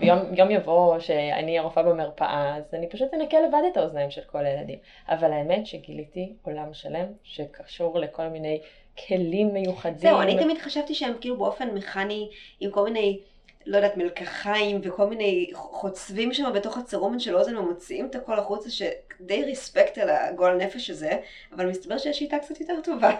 ויום 0.00 0.50
יבוא 0.50 0.98
שאני 0.98 1.58
הרופאה 1.58 1.82
במרפאה, 1.82 2.56
אז 2.56 2.74
אני 2.74 2.88
פשוט 2.88 3.14
אנקה 3.14 3.36
לבד 3.40 3.62
את 3.72 3.76
האוזניים 3.76 4.10
של 4.10 4.20
כל 4.20 4.46
הילדים. 4.46 4.78
אבל 5.08 5.32
האמת 5.32 5.66
שגיליתי 5.66 6.32
עולם 6.42 6.74
שלם 6.74 7.06
שקשור 7.22 7.98
לכל 7.98 8.28
מיני 8.28 8.60
כלים 9.06 9.54
מיוחדים. 9.54 9.98
זהו, 9.98 10.20
אני 10.20 10.38
תמיד 10.38 10.58
חשבתי 10.58 10.94
שהם 10.94 11.12
כאילו 11.20 11.36
באופן 11.36 11.70
מכני, 11.70 12.30
עם 12.60 12.70
כל 12.70 12.84
מיני... 12.84 13.20
לא 13.68 13.76
יודעת, 13.76 13.96
מלקחיים 13.96 14.80
וכל 14.82 15.06
מיני 15.06 15.50
חוצבים 15.54 16.34
שם 16.34 16.52
בתוך 16.54 16.78
הצרומן 16.78 17.18
של 17.18 17.36
אוזן 17.36 17.56
ומוציאים 17.56 18.06
את 18.06 18.14
הכל 18.14 18.38
החוצה, 18.38 18.70
שדי 18.70 19.44
ריספקט 19.44 19.98
על 19.98 20.08
הגועל 20.10 20.56
נפש 20.56 20.90
הזה, 20.90 21.18
אבל 21.52 21.66
מסתבר 21.66 21.98
שיש 21.98 22.18
שיטה 22.18 22.38
קצת 22.38 22.60
יותר 22.60 22.74
טובה. 22.84 23.10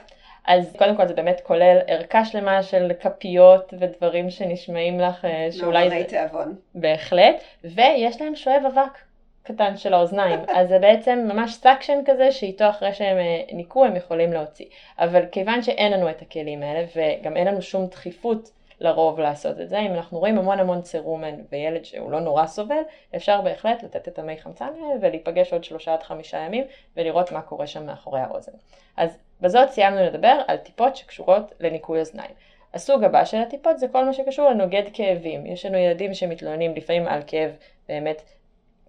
אז 0.46 0.76
קודם 0.78 0.96
כל 0.96 1.08
זה 1.08 1.14
באמת 1.14 1.40
כולל 1.40 1.78
ערכה 1.86 2.24
שלמה 2.24 2.62
של 2.62 2.92
כפיות 3.00 3.74
ודברים 3.78 4.30
שנשמעים 4.30 5.00
לך 5.00 5.24
אה, 5.24 5.48
שאולי... 5.52 5.88
מעוררי 5.88 6.04
תיאבון. 6.04 6.54
בהחלט, 6.74 7.42
ויש 7.64 8.20
להם 8.20 8.36
שואב 8.36 8.62
אבק 8.66 8.98
קטן 9.42 9.76
של 9.76 9.94
האוזניים, 9.94 10.40
אז 10.56 10.68
זה 10.68 10.78
בעצם 10.78 11.28
ממש 11.32 11.54
suction 11.54 11.98
כזה 12.04 12.32
שאיתו 12.32 12.70
אחרי 12.70 12.94
שהם 12.94 13.16
אה, 13.18 13.42
ניקו 13.52 13.84
הם 13.84 13.96
יכולים 13.96 14.32
להוציא. 14.32 14.66
אבל 14.98 15.24
כיוון 15.32 15.62
שאין 15.62 15.92
לנו 15.92 16.10
את 16.10 16.22
הכלים 16.22 16.62
האלה 16.62 16.86
וגם 16.96 17.36
אין 17.36 17.46
לנו 17.46 17.62
שום 17.62 17.86
דחיפות 17.86 18.50
לרוב 18.80 19.20
לעשות 19.20 19.60
את 19.60 19.68
זה. 19.68 19.78
אם 19.78 19.94
אנחנו 19.94 20.18
רואים 20.18 20.38
המון 20.38 20.60
המון 20.60 20.82
cerumen 20.82 21.34
וילד 21.52 21.84
שהוא 21.84 22.10
לא 22.10 22.20
נורא 22.20 22.46
סובל, 22.46 22.82
אפשר 23.16 23.40
בהחלט 23.40 23.82
לתת 23.82 24.08
את 24.08 24.18
המי 24.18 24.36
חמצן 24.38 24.68
האלה 24.74 24.94
ולהיפגש 25.00 25.52
עוד 25.52 25.64
שלושה 25.64 25.92
עד 25.92 26.02
חמישה 26.02 26.38
ימים 26.38 26.64
ולראות 26.96 27.32
מה 27.32 27.42
קורה 27.42 27.66
שם 27.66 27.86
מאחורי 27.86 28.20
האוזן. 28.20 28.52
אז 28.96 29.18
בזאת 29.40 29.70
סיימנו 29.70 30.00
לדבר 30.04 30.40
על 30.46 30.56
טיפות 30.56 30.96
שקשורות 30.96 31.54
לניקוי 31.60 32.00
אוזניים. 32.00 32.34
הסוג 32.74 33.04
הבא 33.04 33.24
של 33.24 33.36
הטיפות 33.36 33.78
זה 33.78 33.88
כל 33.88 34.04
מה 34.04 34.12
שקשור 34.12 34.50
לנוגד 34.50 34.82
כאבים. 34.92 35.46
יש 35.46 35.66
לנו 35.66 35.78
ילדים 35.78 36.14
שמתלוננים 36.14 36.74
לפעמים 36.74 37.08
על 37.08 37.20
כאב 37.26 37.50
באמת 37.88 38.22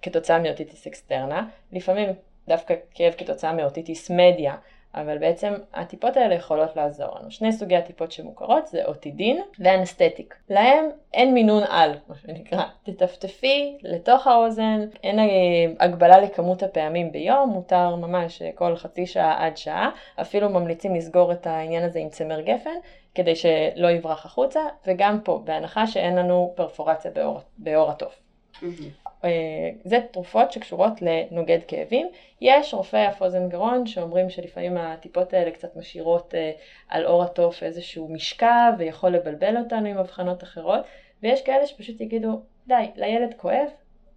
כתוצאה 0.02 0.40
מ 0.40 0.46
otitis 0.46 0.88
externa, 0.88 1.48
לפעמים 1.72 2.10
דווקא 2.48 2.76
כאב 2.94 3.14
כתוצאה 3.18 3.54
מ 3.54 3.62
otitis 3.62 4.12
media, 4.12 4.56
אבל 4.96 5.18
בעצם 5.18 5.54
הטיפות 5.74 6.18
האלה 6.18 6.36
יכולות 6.36 6.76
לעזור 6.76 7.20
לנו. 7.20 7.32
שני 7.32 7.52
סוגי 7.52 7.76
הטיפות 7.76 8.12
שמוכרות 8.12 8.68
זה 8.68 8.86
אוטידין 8.86 9.42
ואנסתטיק. 9.60 10.36
להם 10.50 10.86
אין 11.14 11.34
מינון 11.34 11.64
על, 11.70 11.92
מה 12.08 12.16
שנקרא. 12.16 12.64
תטפטפי 12.84 13.78
לתוך 13.82 14.28
האוזן, 14.28 14.80
אין 15.04 15.20
אה, 15.20 15.26
הגבלה 15.80 16.20
לכמות 16.20 16.64
הפעמים 16.64 17.12
ביום, 17.12 17.50
מותר 17.50 17.96
ממש 17.96 18.42
אה, 18.42 18.50
כל 18.56 18.76
חצי 18.76 19.06
שעה 19.06 19.46
עד 19.46 19.58
שעה. 19.58 19.90
אפילו 20.22 20.50
ממליצים 20.50 20.96
לסגור 20.96 21.32
את 21.32 21.48
העניין 21.48 21.84
הזה 21.84 22.00
עם 22.00 22.10
צמר 22.10 22.42
גפן, 22.42 22.76
כדי 23.16 23.36
שלא 23.36 23.88
יברח 23.88 24.26
החוצה, 24.26 24.62
וגם 24.88 25.20
פה, 25.24 25.42
בהנחה 25.44 25.88
שאין 25.88 26.16
לנו 26.16 26.54
פרפורציה 26.56 27.12
בעור, 27.12 27.40
בעור 27.58 27.90
התוף. 27.90 28.27
אה, 29.24 29.30
זה 29.84 30.00
תרופות 30.12 30.52
שקשורות 30.52 30.94
לנוגד 31.02 31.60
כאבים. 31.68 32.08
יש 32.42 32.74
רופאי 32.74 33.08
אף 33.08 33.22
אוזן 33.22 33.50
גרון 33.50 33.88
שאומרים 33.88 34.30
שלפעמים 34.30 34.78
הטיפות 34.78 35.34
האלה 35.34 35.52
קצת 35.52 35.76
משאירות 35.76 36.36
אה, 36.36 36.52
על 36.88 37.06
עור 37.06 37.24
התוף 37.24 37.64
איזשהו 37.64 38.08
משקע 38.10 38.70
ויכול 38.78 39.10
לבלבל 39.10 39.58
אותנו 39.58 39.88
עם 39.88 39.98
אבחנות 39.98 40.44
אחרות, 40.44 40.86
ויש 41.24 41.42
כאלה 41.42 41.68
שפשוט 41.68 42.02
יגידו, 42.02 42.42
די, 42.68 42.86
לילד 42.96 43.34
כואב, 43.38 43.68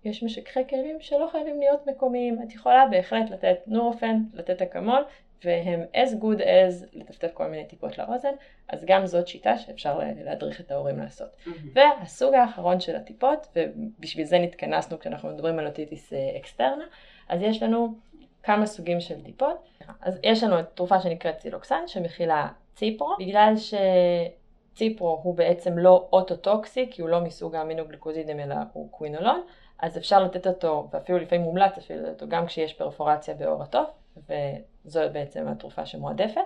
יש 0.05 0.23
משככי 0.23 0.61
כאבים 0.69 0.97
שלא 1.01 1.29
חייבים 1.33 1.61
להיות 1.61 1.87
מקומיים, 1.87 2.43
את 2.43 2.55
יכולה 2.55 2.87
בהחלט 2.91 3.31
לתת 3.31 3.59
נורופן, 3.67 4.17
לתת 4.35 4.63
אקמול, 4.63 5.05
והם 5.45 5.85
as 5.95 6.23
good 6.23 6.41
as 6.41 6.87
לטפטף 6.93 7.31
כל 7.35 7.47
מיני 7.47 7.65
טיפות 7.65 7.99
לאוזן, 7.99 8.33
אז 8.69 8.85
גם 8.85 9.07
זאת 9.07 9.29
שיטה 9.29 9.59
שאפשר 9.59 10.01
להדריך 10.25 10.61
את 10.61 10.71
ההורים 10.71 10.99
לעשות. 10.99 11.29
Mm-hmm. 11.29 11.51
והסוג 11.75 12.35
האחרון 12.35 12.81
של 12.81 12.97
הטיפות, 12.97 13.47
ובשביל 13.57 14.25
זה 14.25 14.39
נתכנסנו 14.39 14.99
כשאנחנו 14.99 15.29
מדברים 15.29 15.59
על 15.59 15.67
אוטיטיס 15.67 16.13
אקסטרנה, 16.37 16.85
אז 17.29 17.43
יש 17.43 17.63
לנו 17.63 17.95
כמה 18.43 18.67
סוגים 18.67 19.01
של 19.01 19.23
טיפות. 19.23 19.69
אז 20.01 20.21
יש 20.23 20.43
לנו 20.43 20.57
תרופה 20.75 21.01
שנקראת 21.01 21.39
צילוקסן, 21.39 21.83
שמכילה 21.87 22.49
ציפרו, 22.75 23.17
בגלל 23.19 23.55
שציפרו 23.57 25.21
הוא 25.23 25.35
בעצם 25.35 25.79
לא 25.79 26.09
אוטוטוקסי, 26.13 26.89
כי 26.91 27.03
הוא 27.03 27.09
לא 27.09 27.21
מסוג 27.21 27.55
האמינוגליקוזידים 27.55 28.41
אלא 28.41 28.55
הוא 28.73 28.91
קווינולון, 28.91 29.43
אז 29.83 29.99
אפשר 29.99 30.25
לתת 30.25 30.47
אותו, 30.47 30.89
ואפילו 30.93 31.19
לפעמים 31.19 31.45
מומלץ 31.45 31.79
אפילו 31.79 32.03
לתת 32.03 32.11
אותו 32.11 32.29
גם 32.29 32.47
כשיש 32.47 32.75
פרפורציה 32.75 33.35
בעור 33.35 33.63
התוף, 33.63 33.91
וזו 34.29 35.01
בעצם 35.13 35.49
התרופה 35.49 35.87
שמועדפת. 35.87 36.41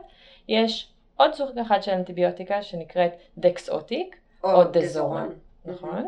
יש 0.49 0.93
עוד 1.17 1.35
סוג 1.35 1.59
אחד 1.59 1.83
של 1.83 1.93
אנטיביוטיקה 1.93 2.63
שנקראת 2.63 3.13
דקסאוטיק, 3.39 4.17
או, 4.45 4.53
או 4.53 4.65
דזורן, 4.65 5.29
נכון? 5.65 6.07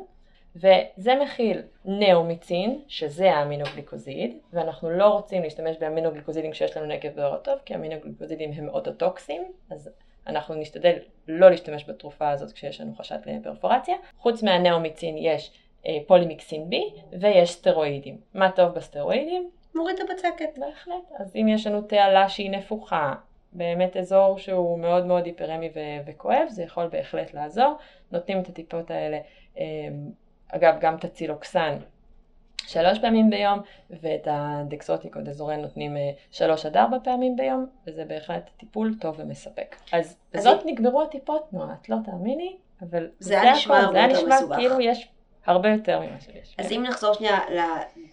וזה 0.56 1.14
מכיל 1.22 1.62
נאומיצין, 1.84 2.82
שזה 2.88 3.34
האמינוגליקוזיד, 3.34 4.38
ואנחנו 4.52 4.90
לא 4.90 5.08
רוצים 5.08 5.42
להשתמש 5.42 5.76
באמינוגליקוזידים 5.80 6.50
כשיש 6.50 6.76
לנו 6.76 6.86
נקב 6.86 7.08
בעור 7.08 7.34
התוף, 7.34 7.62
כי 7.64 7.74
האמינוגליקוזידים 7.74 8.50
הם 8.52 8.68
אוטוטוקסים, 8.68 9.42
אז 9.70 9.90
אנחנו 10.26 10.54
נשתדל 10.54 10.98
לא 11.28 11.50
להשתמש 11.50 11.88
בתרופה 11.88 12.30
הזאת 12.30 12.52
כשיש 12.52 12.80
לנו 12.80 12.94
חשד 12.94 13.18
לפרפורציה. 13.26 13.96
חוץ 14.18 14.42
מהנאומיצין 14.42 15.16
יש 15.18 15.52
אה, 15.86 15.98
פולימיקסין 16.06 16.70
B 16.70 16.74
ויש 17.20 17.50
סטרואידים. 17.50 18.18
מה 18.34 18.50
טוב 18.50 18.68
בסטרואידים? 18.68 19.50
מוריד 19.76 19.96
את 20.00 20.10
הבצקת. 20.10 20.58
בהחלט. 20.58 21.12
אז 21.18 21.36
אם 21.36 21.48
יש 21.48 21.66
לנו 21.66 21.82
תעלה 21.82 22.28
שהיא 22.28 22.50
נפוחה, 22.50 23.14
באמת 23.52 23.96
אזור 23.96 24.38
שהוא 24.38 24.78
מאוד 24.78 25.06
מאוד 25.06 25.26
היפרמי 25.26 25.70
ו- 25.74 26.10
וכואב, 26.10 26.48
זה 26.48 26.62
יכול 26.62 26.86
בהחלט 26.86 27.34
לעזור. 27.34 27.76
נותנים 28.12 28.40
את 28.40 28.48
הטיפות 28.48 28.90
האלה, 28.90 29.18
אה, 29.58 29.64
אגב 30.48 30.76
גם 30.80 30.94
את 30.94 31.04
הצילוקסן 31.04 31.78
שלוש 32.66 32.98
פעמים 32.98 33.30
ביום, 33.30 33.60
ואת 33.90 34.28
הדקסוטיק 34.30 35.16
או 35.16 35.20
דזורן 35.20 35.60
נותנים 35.60 35.96
אה, 35.96 36.10
שלוש 36.30 36.66
עד 36.66 36.76
ארבע 36.76 36.96
פעמים 37.04 37.36
ביום, 37.36 37.66
וזה 37.86 38.04
בהחלט 38.04 38.50
טיפול 38.56 38.94
טוב 39.00 39.14
ומספק. 39.18 39.76
אז 39.92 40.18
בזאת 40.34 40.66
נגמרו 40.66 41.02
הטיפות, 41.02 41.52
נועה, 41.52 41.74
את 41.80 41.88
לא 41.88 41.96
תאמיני, 42.04 42.56
אבל 42.82 43.08
זה 43.18 43.40
היה 43.40 43.52
נשמע 43.52 43.78
הרבה 43.78 44.00
יותר 44.00 44.12
מסובך. 44.12 44.28
זה 44.28 44.34
היה 44.34 44.44
נשמע 44.44 44.56
כאילו 44.56 44.80
יש 44.80 45.08
הרבה 45.46 45.68
יותר 45.68 46.00
ממה 46.00 46.20
שיש. 46.20 46.54
אז 46.58 46.72
אם 46.72 46.82
נחזור 46.82 47.14
שנייה 47.14 47.38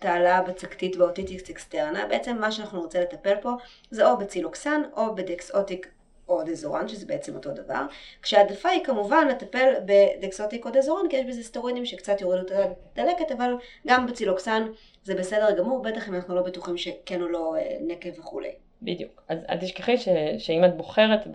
לתעלה 0.04 0.42
בצקתית 0.42 0.96
ב 0.96 1.03
otitis 1.03 1.50
externa, 1.50 2.06
בעצם 2.06 2.38
מה 2.38 2.52
שאנחנו 2.52 2.82
רוצים 2.82 3.02
לטפל 3.02 3.36
פה 3.42 3.52
זה 3.92 4.12
או 4.12 4.18
בצילוקסן 4.18 4.82
או 4.98 5.16
בדקסאוטיק 5.16 5.88
או 6.30 6.44
דזורן, 6.44 6.88
שזה 6.88 7.06
בעצם 7.06 7.36
אותו 7.36 7.52
דבר. 7.52 7.82
כשהעדפה 8.22 8.70
היא 8.70 8.84
כמובן 8.84 9.28
לטפל 9.28 9.74
בדקסאוטיק 9.86 10.66
או 10.66 10.72
דזורן, 10.72 11.10
כי 11.10 11.16
יש 11.16 11.26
בזה 11.26 11.44
סטרואידים 11.44 11.86
שקצת 11.86 12.22
יורידו 12.22 12.46
את 12.46 12.52
הדלקת, 12.52 13.32
אבל 13.32 13.54
גם 13.88 14.08
בצילוקסן 14.08 14.68
זה 15.04 15.16
בסדר 15.16 15.58
גמור, 15.58 15.82
בטח 15.82 16.10
אם 16.10 16.16
אנחנו 16.16 16.36
לא 16.36 16.42
בטוחים 16.42 16.78
שכן 16.78 17.22
או 17.22 17.28
לא 17.28 17.56
אה, 17.56 17.78
נקב 17.82 18.20
וכולי. 18.20 18.52
בדיוק. 18.82 19.24
אז 19.30 19.38
אל 19.50 19.58
תשכחי 19.58 19.98
ש, 19.98 20.10
שאם 20.38 20.66
את 20.66 20.78
בוחרת 20.78 21.28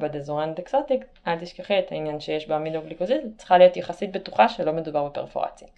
בדזורן 0.00 0.58
דקסאוטיק, 0.58 1.04
אל 1.26 1.38
תשכחי 1.40 1.78
את 1.78 1.92
העניין 1.92 2.20
שיש 2.20 2.48
באמינוגליקוזיד, 2.48 3.20
צריכה 3.36 3.58
להיות 3.58 3.76
יחסית 3.76 4.12
בטוחה 4.12 4.48
שלא 4.48 4.72
מדובר 4.72 5.08
בפרפורציה. 5.08 5.68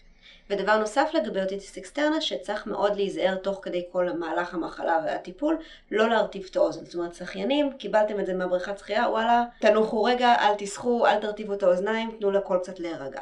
ודבר 0.52 0.76
נוסף 0.76 1.10
לגבי 1.14 1.40
otitis 1.40 1.78
externa, 1.78 2.20
שצריך 2.20 2.66
מאוד 2.66 2.96
להיזהר 2.96 3.34
תוך 3.34 3.58
כדי 3.62 3.84
כל 3.92 4.12
מהלך 4.12 4.54
המחלה 4.54 4.98
והטיפול, 5.04 5.58
לא 5.90 6.08
להרטיב 6.08 6.46
את 6.50 6.56
האוזן. 6.56 6.84
זאת 6.84 6.94
אומרת, 6.94 7.14
שחיינים, 7.14 7.72
קיבלתם 7.72 8.20
את 8.20 8.26
זה 8.26 8.34
מהבריכת 8.34 8.78
שחייה, 8.78 9.08
וואלה, 9.08 9.44
תנוחו 9.58 10.04
רגע, 10.04 10.34
אל 10.34 10.54
תשחו, 10.58 11.06
אל 11.06 11.20
תרטיבו 11.20 11.54
את 11.54 11.62
האוזניים, 11.62 12.10
תנו 12.20 12.30
לכל 12.30 12.58
קצת 12.62 12.80
להירגע. 12.80 13.20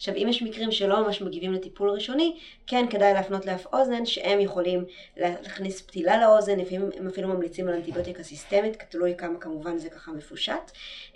עכשיו, 0.00 0.14
אם 0.14 0.26
יש 0.28 0.42
מקרים 0.42 0.72
שלא 0.72 1.04
ממש 1.04 1.22
מגיבים 1.22 1.52
לטיפול 1.52 1.90
ראשוני, 1.90 2.36
כן 2.66 2.86
כדאי 2.90 3.14
להפנות 3.14 3.46
לאף 3.46 3.66
אוזן, 3.72 4.06
שהם 4.06 4.40
יכולים 4.40 4.84
להכניס 5.16 5.82
פתילה 5.82 6.18
לאוזן, 6.18 6.58
לפעמים 6.58 6.90
הם 6.96 7.06
אפילו 7.06 7.28
ממליצים 7.28 7.68
על 7.68 7.74
אנטיביוטיקה 7.74 8.22
סיסטמית, 8.22 8.82
תלוי 8.88 9.14
כמה 9.18 9.38
כמובן 9.38 9.78
זה 9.78 9.90
ככה 9.90 10.12
מפושט. 10.12 10.70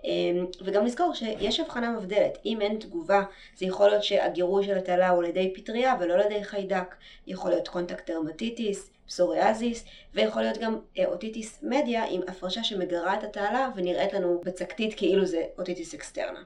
אמ, 0.04 0.46
וגם 0.64 0.86
לזכור 0.86 1.14
שיש 1.14 1.60
הבחנה 1.60 1.90
מבדלת, 1.90 2.38
אם 2.44 2.60
אין 2.60 2.78
תגובה, 2.78 3.22
זה 3.56 3.66
יכול 3.66 3.88
להיות 3.88 4.04
שהגירוי 4.04 4.64
של 4.64 4.78
התעלה 4.78 5.08
הוא 5.08 5.22
על 5.22 5.28
ידי 5.28 5.52
פטריה 5.54 5.94
ולא 6.00 6.14
על 6.14 6.20
ידי 6.20 6.44
חיידק, 6.44 6.94
יכול 7.26 7.50
להיות 7.50 7.68
contact 7.68 8.10
dermatitis, 8.10 8.90
פסוריאזיס, 9.06 9.84
ויכול 10.14 10.42
להיות 10.42 10.58
גם 10.58 10.78
אה, 10.98 11.06
otitis 11.06 11.58
media 11.62 12.04
עם 12.10 12.20
הפרשה 12.28 12.64
שמגרה 12.64 13.14
את 13.14 13.24
התעלה 13.24 13.68
ונראית 13.76 14.12
לנו 14.12 14.40
בצקתית 14.44 14.94
כאילו 14.96 15.26
זה 15.26 15.42
otitis 15.58 15.94
externa. 15.94 16.40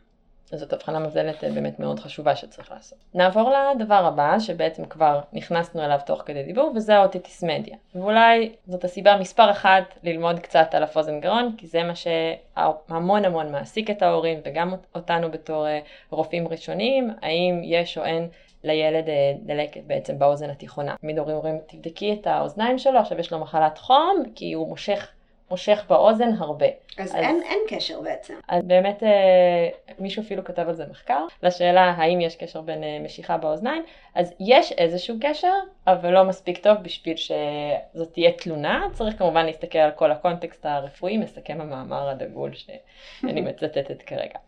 זאת 0.56 0.72
הבחנה 0.72 0.98
מבדלת 0.98 1.44
אה, 1.44 1.50
באמת 1.50 1.80
מאוד 1.80 2.00
חשובה 2.00 2.36
שצריך 2.36 2.70
לעשות. 2.72 2.98
נעבור 3.14 3.52
לדבר 3.74 4.06
הבא, 4.06 4.38
שבעצם 4.38 4.84
כבר 4.84 5.20
נכנסנו 5.32 5.84
אליו 5.84 5.98
תוך 6.06 6.22
כדי 6.26 6.42
דיבור, 6.42 6.72
וזה 6.76 6.96
ה 6.96 7.03
otitis 7.03 7.44
media. 7.44 7.76
ואולי 7.94 8.52
זאת 8.66 8.84
הסיבה 8.84 9.16
מספר 9.16 9.50
אחת 9.50 9.84
ללמוד 10.02 10.38
קצת 10.38 10.74
על 10.74 10.82
אף 10.82 10.95
אוזן 10.95 11.20
גרון, 11.20 11.54
כי 11.56 11.66
זה 11.66 11.82
מה 11.82 11.92
שהמון 11.94 13.24
המון 13.24 13.52
מעסיק 13.52 13.90
את 13.90 14.02
ההורים, 14.02 14.40
וגם 14.44 14.74
אותנו 14.94 15.30
בתור 15.30 15.66
אה, 15.66 15.80
רופאים 16.10 16.48
ראשוניים, 16.48 17.10
האם 17.22 17.60
יש 17.64 17.98
או 17.98 18.04
אין 18.04 18.28
לילד 18.64 19.08
אה, 19.08 19.32
דלקת 19.42 19.80
בעצם 19.86 20.18
באוזן 20.18 20.50
התיכונה. 20.50 20.96
תמיד 21.00 21.18
הורים 21.18 21.36
אומרים, 21.36 21.58
תבדקי 21.66 22.12
את 22.20 22.26
האוזניים 22.26 22.78
שלו, 22.78 22.98
עכשיו 22.98 23.20
יש 23.20 23.32
לו 23.32 23.38
מחלת 23.38 23.78
חום, 23.78 24.22
כי 24.34 24.52
הוא 24.52 24.68
מושך 24.68 25.08
מושך 25.50 25.84
באוזן 25.88 26.30
הרבה. 26.38 26.66
אז, 26.98 27.10
אז 27.10 27.14
אין, 27.14 27.42
אין 27.42 27.58
קשר 27.68 28.00
בעצם. 28.00 28.34
אז 28.48 28.64
באמת 28.64 29.02
אה, 29.02 29.68
מישהו 29.98 30.22
אפילו 30.22 30.44
כתב 30.44 30.68
על 30.68 30.74
זה 30.74 30.84
מחקר, 30.90 31.26
לשאלה 31.42 31.94
האם 31.96 32.20
יש 32.20 32.36
קשר 32.36 32.60
בין 32.60 32.84
אה, 32.84 32.98
משיכה 33.04 33.36
באוזניים, 33.36 33.82
אז 34.14 34.34
יש 34.40 34.72
איזשהו 34.72 35.16
קשר, 35.20 35.52
אבל 35.86 36.10
לא 36.10 36.24
מספיק 36.24 36.58
טוב 36.58 36.76
בשביל 36.82 37.16
שזאת 37.16 38.12
תהיה 38.12 38.32
תלונה, 38.32 38.86
צריך 38.92 39.18
כמובן 39.18 39.46
להסתכל 39.46 39.78
על 39.78 39.90
כל 39.90 40.10
הקונטקסט 40.12 40.66
הרפואי, 40.66 41.16
מסכם 41.16 41.60
המאמר 41.60 42.08
הדגול 42.08 42.50
שאני 42.54 43.40
מצטטת 43.40 44.02
כרגע. 44.02 44.38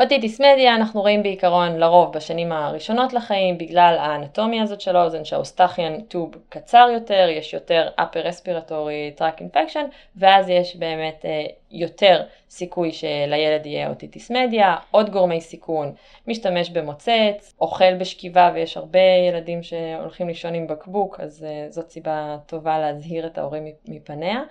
אוטיטיס 0.00 0.40
מדיה 0.40 0.74
אנחנו 0.74 1.00
רואים 1.00 1.22
בעיקרון 1.22 1.76
לרוב 1.76 2.12
בשנים 2.12 2.52
הראשונות 2.52 3.12
לחיים 3.12 3.58
בגלל 3.58 3.96
האנטומיה 4.00 4.62
הזאת 4.62 4.80
של 4.80 4.96
האוזן 4.96 5.24
שהאוסטחיאן 5.24 6.00
טוב 6.00 6.34
קצר 6.48 6.88
יותר, 6.92 7.28
יש 7.30 7.54
יותר 7.54 7.88
upper 8.00 8.26
respiratory 8.26 9.20
track 9.20 9.40
infection 9.40 9.84
ואז 10.16 10.48
יש 10.48 10.76
באמת 10.76 11.24
אה, 11.24 11.46
יותר 11.70 12.22
סיכוי 12.50 12.92
שלילד 12.92 13.66
יהיה 13.66 13.88
אוטיטיס 13.88 14.30
מדיה, 14.30 14.76
עוד 14.90 15.10
גורמי 15.10 15.40
סיכון, 15.40 15.92
משתמש 16.26 16.70
במוצץ, 16.70 17.54
אוכל 17.60 17.94
בשכיבה 17.94 18.50
ויש 18.54 18.76
הרבה 18.76 19.00
ילדים 19.28 19.62
שהולכים 19.62 20.28
לישון 20.28 20.54
עם 20.54 20.66
בקבוק 20.66 21.20
אז 21.20 21.44
אה, 21.44 21.66
זאת 21.70 21.90
סיבה 21.90 22.36
טובה 22.46 22.78
להזהיר 22.78 23.26
את 23.26 23.38
ההורים 23.38 23.64
מפניה. 23.88 24.42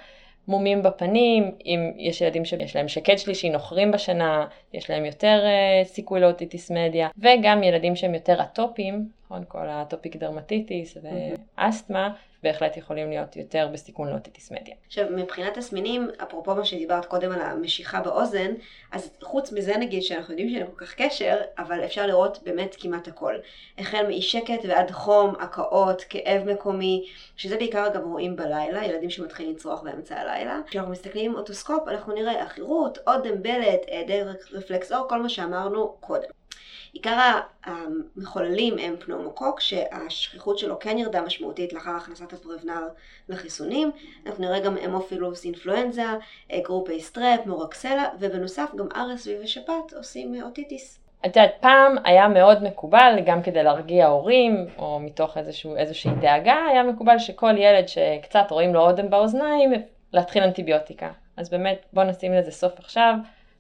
מומים 0.48 0.84
בפנים, 0.84 1.52
אם 1.66 1.92
יש 1.98 2.22
ילדים 2.22 2.46
שיש 2.46 2.76
להם 2.76 2.88
שקד 2.88 3.18
שלישי, 3.18 3.50
נוחרים 3.50 3.92
בשינה, 3.92 4.46
יש 4.74 4.90
להם 4.90 5.06
יותר 5.06 5.44
אה, 5.44 5.88
סיכוי 5.88 6.20
ל 6.20 6.27
otitis 6.27 6.72
media, 6.72 7.10
וגם 7.18 7.64
ילדים 7.64 7.96
שהם 7.96 8.14
יותר 8.14 8.42
אטופיים, 8.42 9.10
נכון, 9.26 9.44
כל 9.48 9.70
ה 9.70 9.76
atopic 9.76 10.16
dermatitis 10.16 10.98
ואסתמה, 11.58 12.14
בהחלט 12.44 12.78
יכולים 12.78 13.10
להיות 13.10 13.36
יותר 13.36 13.68
בסיכון 13.74 14.08
ל 14.10 14.16
otitis 14.16 14.52
media. 14.52 14.76
עכשיו, 14.88 15.06
מבחינת 15.10 15.58
תסמינים, 15.58 16.10
אפרופו 16.24 16.56
מה 16.56 16.66
שדיברת 16.66 17.06
קודם 17.06 17.32
על 17.32 17.42
המשיכה 17.42 18.02
באוזן, 18.02 18.54
אז 18.92 19.10
חוץ 19.24 19.52
מזה 19.52 19.78
נגיד 19.78 20.04
שאנחנו 20.04 20.34
יודעים 20.34 20.50
שאין 20.50 20.66
כל 20.66 20.86
כך 20.86 20.96
קשר, 20.96 21.38
אבל 21.58 21.86
אפשר 21.86 22.08
לראות 22.08 22.40
באמת 22.44 22.76
כמעט 22.80 23.08
הכל. 23.08 23.36
החל 23.78 24.08
מאי 24.08 24.22
שקט 24.22 24.66
ועד 24.68 24.92
חום, 24.92 25.36
הקאות, 25.40 26.02
כאב 26.10 26.44
מקומי, 26.52 27.08
שזה 27.38 27.58
בעיקר 27.58 27.88
אגב 27.88 28.04
רואים 28.04 28.36
בלילה, 28.36 28.86
ילדים 28.86 29.10
שמתחילים 29.10 29.52
לצרוח 29.54 29.82
באמצע 29.82 30.16
הלילה. 30.20 30.60
כשאנחנו 30.68 30.92
מסתכלים 30.92 31.32
עם 31.32 31.38
אוטוסקופ, 31.38 31.88
אנחנו 31.88 32.14
נראה 32.14 32.44
עכירות, 32.44 32.98
אודם 33.08 33.44
בלט, 33.44 33.82
היעדר 33.88 34.32
רפלקס 34.52 34.92
אור, 34.92 35.10
כל 35.10 35.22
מה 35.22 35.30
שאמרנו 35.30 35.96
קודם. 36.00 36.37
עיקר 36.98 37.40
המחוללים 37.66 38.78
הם 38.78 38.96
פנאומוקוק, 39.00 39.60
שהשכיחות 39.60 40.58
שלו 40.58 40.80
כן 40.80 40.98
ירדה 40.98 41.22
משמעותית 41.22 41.74
לאחר 41.74 41.92
הכנסת 41.92 42.34
הפרבנר 42.34 42.88
לחיסונים. 43.30 43.92
אנחנו 44.26 44.44
נראה 44.44 44.60
גם 44.60 44.78
Haemophilus 44.78 45.46
influenzae, 45.46 46.04
group 46.64 47.02
A 47.02 47.08
strep, 47.08 47.46
Moraxella, 47.46 48.06
ובנוסף 48.20 48.70
גם 48.76 48.88
RSV 48.92 49.44
ושפעת 49.44 49.94
עושים 49.98 50.44
otitis. 50.44 51.00
את 51.26 51.36
יודעת, 51.36 51.52
פעם 51.60 51.96
היה 52.04 52.28
מאוד 52.28 52.64
מקובל, 52.64 53.20
גם 53.26 53.44
כדי 53.44 53.64
להרגיע 53.64 54.08
הורים, 54.08 54.68
או 54.78 55.00
מתוך 55.00 55.38
איזשהו, 55.38 55.76
איזושהי 55.76 56.12
דאגה, 56.22 56.66
היה 56.70 56.84
מקובל 56.84 57.20
שכל 57.20 57.58
ילד 57.58 57.88
שקצת 57.88 58.52
רואים 58.52 58.74
לו 58.74 58.82
אודם 58.82 59.10
באוזניים, 59.10 59.72
להתחיל 60.14 60.44
אנטיביוטיקה. 60.44 61.12
אז 61.38 61.50
באמת, 61.50 61.86
בוא 61.94 62.04
נשים 62.04 62.34
לזה 62.34 62.52
סוף 62.52 62.80
עכשיו. 62.80 63.14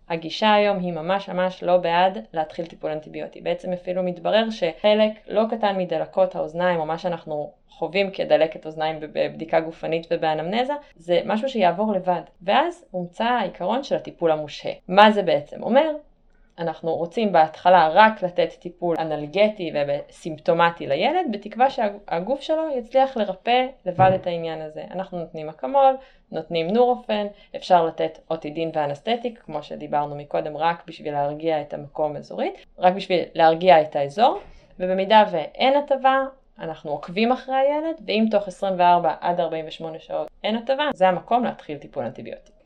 הגישה 0.09 0.53
היום 0.53 0.79
היא 0.79 0.93
ממש 0.93 1.29
ממש 1.29 1.63
לא 1.63 1.77
בעד 1.77 2.25
להתחיל 2.33 2.65
טיפול 2.65 2.91
אנטיביוטי. 2.91 3.41
בעצם 3.41 3.73
אפילו 3.73 4.03
מתברר 4.03 4.49
שחלק 4.49 5.11
לא 5.27 5.43
קטן 5.49 5.77
מדלקות 5.77 6.35
האוזניים, 6.35 6.79
או 6.79 6.85
מה 6.85 6.97
שאנחנו 6.97 7.51
חווים 7.69 8.11
כדלקת 8.11 8.65
אוזניים 8.65 8.99
בבדיקה 8.99 9.59
גופנית 9.59 10.07
ובאנמנזה, 10.11 10.73
זה 10.95 11.21
משהו 11.25 11.49
שיעבור 11.49 11.93
לבד. 11.93 12.21
ואז 12.41 12.85
הומצא 12.91 13.23
העיקרון 13.23 13.83
של 13.83 13.95
הטיפול 13.95 14.31
המושהה. 14.31 14.71
מה 14.87 15.11
זה 15.11 15.23
בעצם 15.23 15.63
אומר? 15.63 15.91
אנחנו 16.59 16.95
רוצים 16.95 17.31
בהתחלה 17.31 17.89
רק 17.93 18.23
לתת 18.23 18.53
טיפול 18.59 18.95
אנלגטי 18.99 19.71
וסימפטומטי 19.87 20.87
לילד, 20.87 21.25
בתקווה 21.31 21.69
שהגוף 21.69 22.41
שלו 22.41 22.63
יצליח 22.77 23.17
לרפא 23.17 23.65
לבד 23.85 24.11
את 24.15 24.27
העניין 24.27 24.61
הזה. 24.61 24.83
אנחנו 24.91 25.19
נותנים 25.19 25.49
אקמול, 25.49 25.97
נותנים 26.31 26.67
נורופן, 26.67 27.27
אפשר 27.55 27.85
לתת 27.85 28.19
אוטידין 28.29 28.71
ואנסתטיק, 28.73 29.39
כמו 29.45 29.63
שדיברנו 29.63 30.15
מקודם, 30.15 30.57
רק 30.57 30.83
בשביל 30.87 31.13
להרגיע 31.13 31.61
את 31.61 31.73
המקום 31.73 32.15
אזורית, 32.15 32.65
רק 32.77 32.93
בשביל 32.93 33.19
להרגיע 33.33 33.81
את 33.81 33.95
האזור, 33.95 34.39
ובמידה 34.79 35.23
ואין 35.31 35.75
הטבה, 35.75 36.23
אנחנו 36.59 36.91
עוקבים 36.91 37.31
אחרי 37.31 37.55
הילד, 37.55 38.01
ואם 38.05 38.25
תוך 38.31 38.47
24 38.47 39.13
עד 39.21 39.39
48 39.39 39.99
שעות 39.99 40.27
אין 40.43 40.55
הטבה, 40.55 40.83
זה 40.93 41.07
המקום 41.07 41.43
להתחיל 41.43 41.77
טיפול 41.77 42.03
אנטיביוטי. 42.03 42.56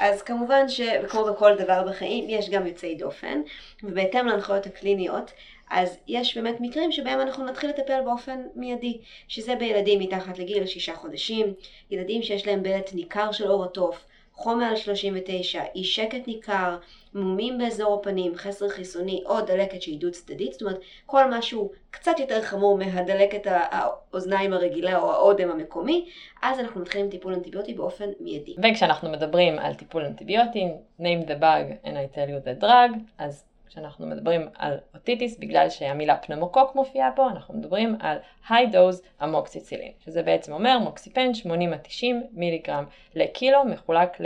אז 0.00 0.22
כמובן 0.22 0.68
שכמו 0.68 1.24
בכל 1.24 1.54
דבר 1.54 1.82
בחיים 1.88 2.24
יש 2.28 2.50
גם 2.50 2.66
יוצאי 2.66 2.94
דופן, 2.94 3.40
ובהתאם 3.82 4.26
להנחיות 4.26 4.66
הקליניות, 4.66 5.32
אז 5.70 5.98
יש 6.08 6.36
באמת 6.36 6.56
מקרים 6.60 6.92
שבהם 6.92 7.20
אנחנו 7.20 7.44
נתחיל 7.44 7.70
לטפל 7.70 8.00
באופן 8.04 8.40
מיידי, 8.54 8.98
שזה 9.28 9.56
בילדים 9.56 10.00
מתחת 10.00 10.38
לגיל 10.38 10.66
שישה 10.66 10.94
חודשים, 10.94 11.54
ילדים 11.90 12.22
שיש 12.22 12.46
להם 12.46 12.62
בלט 12.62 12.90
ניכר 12.94 13.32
של 13.32 13.48
עור 13.48 13.64
התוף, 13.64 14.04
חום 14.32 14.58
מעל 14.58 14.76
39, 14.76 15.62
אי 15.74 15.84
שקט 15.84 16.26
ניכר, 16.26 16.76
מומים 17.16 17.58
באזור 17.58 17.94
הפנים, 17.94 18.36
חסר 18.36 18.68
חיסוני 18.68 19.22
או 19.26 19.40
דלקת 19.40 19.82
שהיא 19.82 20.00
דו 20.00 20.10
צדדית, 20.10 20.52
זאת 20.52 20.62
אומרת 20.62 20.80
כל 21.06 21.30
משהו 21.30 21.70
קצת 21.90 22.18
יותר 22.18 22.42
חמור 22.42 22.78
מהדלקת 22.78 23.42
האוזניים 23.46 24.52
הרגילה 24.52 24.98
או 24.98 25.12
האודם 25.12 25.50
המקומי, 25.50 26.08
אז 26.42 26.60
אנחנו 26.60 26.80
מתחילים 26.80 27.10
טיפול 27.10 27.34
אנטיביוטי 27.34 27.74
באופן 27.74 28.08
מיידי. 28.20 28.54
וכשאנחנו 28.62 29.10
מדברים 29.10 29.58
על 29.58 29.74
טיפול 29.74 30.04
אנטיביוטי, 30.04 30.68
name 31.00 31.26
the 31.26 31.40
bug 31.40 31.86
and 31.86 31.94
I 31.96 32.16
tell 32.16 32.28
you 32.28 32.48
the 32.48 32.62
drug, 32.62 32.98
אז 33.18 33.44
כשאנחנו 33.68 34.06
מדברים 34.06 34.48
על 34.58 34.78
אוטיטיס, 34.94 35.38
בגלל 35.38 35.70
שהמילה 35.70 36.16
פנמוקוק 36.16 36.74
מופיעה 36.74 37.10
פה, 37.16 37.30
אנחנו 37.30 37.54
מדברים 37.54 37.96
על 38.00 38.18
high 38.48 38.72
dose 38.72 39.24
אמוקסיצילין, 39.24 39.92
שזה 40.04 40.22
בעצם 40.22 40.52
אומר 40.52 40.78
מוקסיפן 40.78 41.34
80 41.34 41.72
עד 41.72 41.78
90 41.82 42.26
מיליגרם 42.32 42.84
לקילו 43.14 43.64
מחולק 43.64 44.20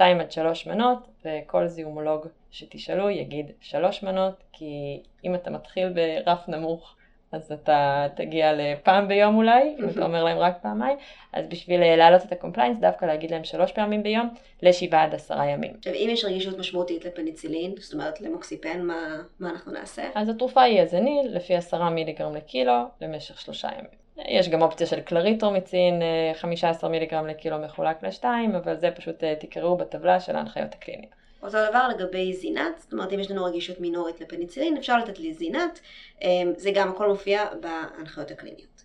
ל-2 0.00 0.20
עד 0.20 0.32
3 0.32 0.66
מנות, 0.66 1.08
וכל 1.24 1.66
זיהומולוג 1.66 2.26
שתשאלו 2.50 3.10
יגיד 3.10 3.46
3 3.60 4.02
מנות, 4.02 4.34
כי 4.52 5.02
אם 5.24 5.34
אתה 5.34 5.50
מתחיל 5.50 5.88
ברף 5.88 6.48
נמוך 6.48 6.94
אז 7.32 7.52
אתה 7.52 8.06
תגיע 8.16 8.52
לפעם 8.52 9.08
ביום 9.08 9.36
אולי, 9.36 9.76
אם 9.78 9.88
אתה 9.88 10.04
אומר 10.06 10.24
להם 10.24 10.38
רק 10.38 10.58
פעמיים, 10.62 10.98
אז 11.32 11.46
בשביל 11.46 11.82
אה, 11.82 11.96
להעלות 11.96 12.22
את 12.24 12.32
ה 12.32 12.36
compliance, 12.36 12.78
דווקא 12.80 13.04
להגיד 13.04 13.30
להם 13.30 13.44
שלוש 13.44 13.72
פעמים 13.72 14.02
ביום, 14.02 14.28
לשבעה 14.62 15.04
עד 15.04 15.14
עשרה 15.14 15.46
ימים. 15.46 15.72
עכשיו, 15.78 15.92
אם 15.94 16.08
יש 16.10 16.24
רגישות 16.24 16.58
משמעותית 16.58 17.04
לפניצילין, 17.04 17.74
זאת 17.78 17.92
אומרת 17.92 18.20
למוקסיפן, 18.20 18.82
מה, 18.82 19.22
מה 19.40 19.50
אנחנו 19.50 19.72
נעשה? 19.72 20.02
אז 20.14 20.28
התרופה 20.28 20.62
היא 20.62 20.80
הזניל, 20.80 21.36
לפי 21.36 21.56
עשרה 21.56 21.90
מיליגרם 21.90 22.36
לקילו, 22.36 22.72
למשך 23.00 23.40
שלושה 23.40 23.68
ימים. 23.78 23.99
יש 24.28 24.48
גם 24.48 24.62
אופציה 24.62 24.86
של 24.86 25.00
קלריטרומיצין, 25.00 26.02
15 26.34 26.90
אה, 26.90 26.92
מיליגרם 26.92 27.26
לקילו 27.26 27.58
מחולק 27.58 28.02
לשתיים, 28.02 28.54
אבל 28.54 28.76
זה 28.76 28.90
פשוט 28.90 29.24
אה, 29.24 29.34
תקראו 29.40 29.76
בטבלה 29.76 30.20
של 30.20 30.36
ההנחיות 30.36 30.74
הקליניות. 30.74 31.20
אותו 31.42 31.58
דבר 31.70 31.88
לגבי 31.88 32.32
זינת, 32.32 32.78
זאת 32.78 32.92
אומרת 32.92 33.12
אם 33.12 33.20
יש 33.20 33.30
לנו 33.30 33.44
רגישות 33.44 33.80
מינורית 33.80 34.20
לפניצילין, 34.20 34.76
אפשר 34.76 34.98
לתת 34.98 35.18
לי 35.18 35.34
זינת, 35.34 35.80
אמ, 36.22 36.52
זה 36.56 36.70
גם 36.74 36.88
הכל 36.90 37.08
מופיע 37.08 37.44
בהנחיות 37.60 38.30
הקליניות. 38.30 38.84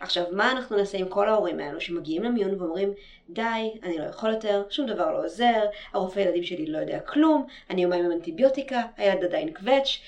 עכשיו, 0.00 0.24
מה 0.32 0.52
אנחנו 0.52 0.76
נעשה 0.76 0.98
עם 0.98 1.08
כל 1.08 1.28
ההורים 1.28 1.60
האלו 1.60 1.80
שמגיעים 1.80 2.22
למיון 2.22 2.60
ואומרים, 2.62 2.92
די, 3.30 3.72
אני 3.82 3.98
לא 3.98 4.04
יכול 4.04 4.30
יותר, 4.30 4.62
שום 4.70 4.86
דבר 4.86 5.12
לא 5.12 5.24
עוזר, 5.24 5.64
הרופא 5.92 6.20
ילדים 6.20 6.42
שלי 6.42 6.66
לא 6.66 6.78
יודע 6.78 7.00
כלום, 7.00 7.46
אני 7.70 7.82
יומיים 7.82 8.04
עם 8.04 8.12
אנטיביוטיקה, 8.12 8.82
הילד 8.96 9.24
עדיין 9.24 9.52
קווץ', 9.52 9.98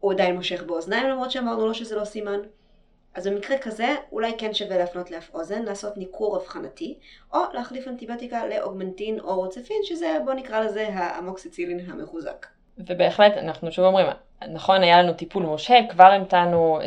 הוא 0.00 0.12
עדיין 0.12 0.34
מושך 0.34 0.62
באוזניים 0.62 1.06
למרות 1.06 1.30
שאמרנו 1.30 1.66
לו 1.66 1.74
שזה 1.74 1.96
לא 1.96 2.04
סימן. 2.04 2.40
אז 3.16 3.26
במקרה 3.26 3.58
כזה, 3.58 3.94
אולי 4.12 4.32
כן 4.38 4.54
שווה 4.54 4.78
להפנות 4.78 5.10
לאף 5.10 5.30
אוזן, 5.34 5.62
לעשות 5.62 5.96
ניכור 5.96 6.36
אבחנתי, 6.36 6.98
או 7.32 7.38
להחליף 7.52 7.88
אנטיביוטיקה 7.88 8.46
לאוגמנטין 8.46 9.20
או 9.20 9.36
רוצפין, 9.36 9.76
שזה, 9.82 10.18
בוא 10.24 10.34
נקרא 10.34 10.60
לזה 10.60 10.88
האמוקסיצילין 10.92 11.90
המחוזק. 11.90 12.46
ובהחלט, 12.78 13.32
אנחנו 13.36 13.72
שוב 13.72 13.84
אומרים, 13.84 14.06
נכון, 14.48 14.82
היה 14.82 15.02
לנו 15.02 15.12
טיפול 15.12 15.42
מושהה, 15.42 15.88
כבר 15.88 16.04
המתנו 16.04 16.78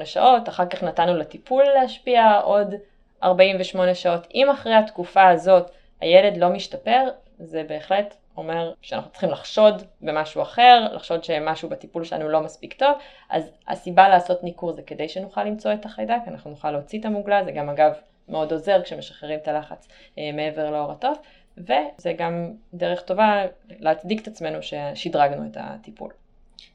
24-48 0.00 0.04
שעות, 0.04 0.48
אחר 0.48 0.66
כך 0.66 0.82
נתנו 0.82 1.16
לטיפול 1.16 1.64
להשפיע 1.64 2.40
עוד 2.40 2.74
48 3.22 3.94
שעות. 3.94 4.26
אם 4.34 4.50
אחרי 4.50 4.74
התקופה 4.74 5.28
הזאת 5.28 5.70
הילד 6.00 6.36
לא 6.36 6.48
משתפר, 6.48 7.08
זה 7.38 7.62
בהחלט 7.68 8.14
אומר 8.36 8.72
שאנחנו 8.82 9.10
צריכים 9.10 9.30
לחשוד 9.30 9.82
במשהו 10.00 10.42
אחר, 10.42 10.88
לחשוד 10.92 11.24
שמשהו 11.24 11.68
בטיפול 11.68 12.04
שלנו 12.04 12.28
לא 12.28 12.40
מספיק 12.40 12.72
טוב, 12.72 12.92
אז 13.30 13.50
הסיבה 13.68 14.08
לעשות 14.08 14.44
ניכור 14.44 14.72
זה 14.72 14.82
כדי 14.82 15.08
שנוכל 15.08 15.44
למצוא 15.44 15.72
את 15.72 15.84
החיידק, 15.84 16.20
אנחנו 16.26 16.50
נוכל 16.50 16.70
להוציא 16.70 17.00
את 17.00 17.04
המוגלה, 17.04 17.44
זה 17.44 17.52
גם 17.52 17.70
אגב 17.70 17.92
מאוד 18.28 18.52
עוזר 18.52 18.82
כשמשחררים 18.82 19.38
את 19.38 19.48
הלחץ 19.48 19.88
אה, 20.18 20.30
מעבר 20.32 20.70
לאור 20.70 20.92
הטוב, 20.92 21.18
וזה 21.58 22.12
גם 22.18 22.52
דרך 22.74 23.02
טובה 23.02 23.44
להצדיק 23.78 24.22
את 24.22 24.26
עצמנו 24.26 24.58
ששדרגנו 24.62 25.46
את 25.46 25.56
הטיפול. 25.60 26.23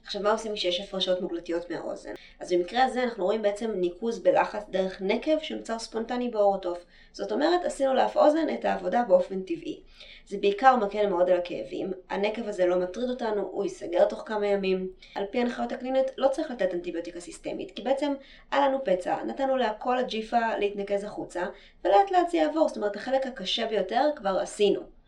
עכשיו 0.09 0.21
מה 0.21 0.31
עושים 0.31 0.53
כשיש 0.53 0.79
הפרשות 0.79 1.21
מוגלתיות 1.21 1.69
מהאוזן? 1.71 2.13
אז 2.39 2.53
במקרה 2.53 2.83
הזה 2.83 3.03
אנחנו 3.03 3.25
רואים 3.25 3.41
בעצם 3.41 3.71
ניקוז 3.75 4.19
בלחץ 4.19 4.63
דרך 4.69 5.01
נקב 5.01 5.39
שנוצר 5.41 5.79
ספונטני 5.79 6.29
בעור 6.29 6.55
התוף. 6.55 6.85
זאת 7.11 7.31
אומרת 7.31 7.65
עשינו 7.65 7.93
לאף 7.93 8.17
אוזן 8.17 8.53
את 8.53 8.65
העבודה 8.65 9.03
באופן 9.07 9.41
טבעי. 9.41 9.79
זה 10.27 10.37
בעיקר 10.37 10.75
מקל 10.75 11.07
מאוד 11.07 11.29
על 11.29 11.37
הכאבים, 11.37 11.91
הנקב 12.09 12.47
הזה 12.47 12.65
לא 12.65 12.79
מטריד 12.79 13.09
אותנו, 13.09 13.41
הוא 13.51 13.63
ייסגר 13.63 14.05
תוך 14.05 14.23
כמה 14.25 14.47
ימים. 14.47 14.89
על 15.15 15.25
פי 15.31 15.41
הנחיות 15.41 15.71
הקליניות 15.71 16.11
לא 16.17 16.27
צריך 16.27 16.51
לתת 16.51 16.73
אנטיביוטיקה 16.73 17.19
סיסטמית, 17.19 17.71
כי 17.71 17.81
בעצם 17.81 18.13
היה 18.51 18.67
לנו 18.67 18.83
פצע, 18.83 19.23
נתנו 19.23 19.57
להכל 19.57 19.97
הג'יפה 19.97 20.57
להתנקז 20.57 21.03
החוצה, 21.03 21.45
ולאט 21.85 22.11
לאט 22.11 22.29
זה 22.29 22.37
יעבור, 22.37 22.67
זאת 22.67 22.77
אומרת 22.77 22.95
החלק 22.95 23.25
הקשה 23.25 23.65
ביותר 23.65 24.09
כבר 24.15 24.39
עשינו. 24.41 24.98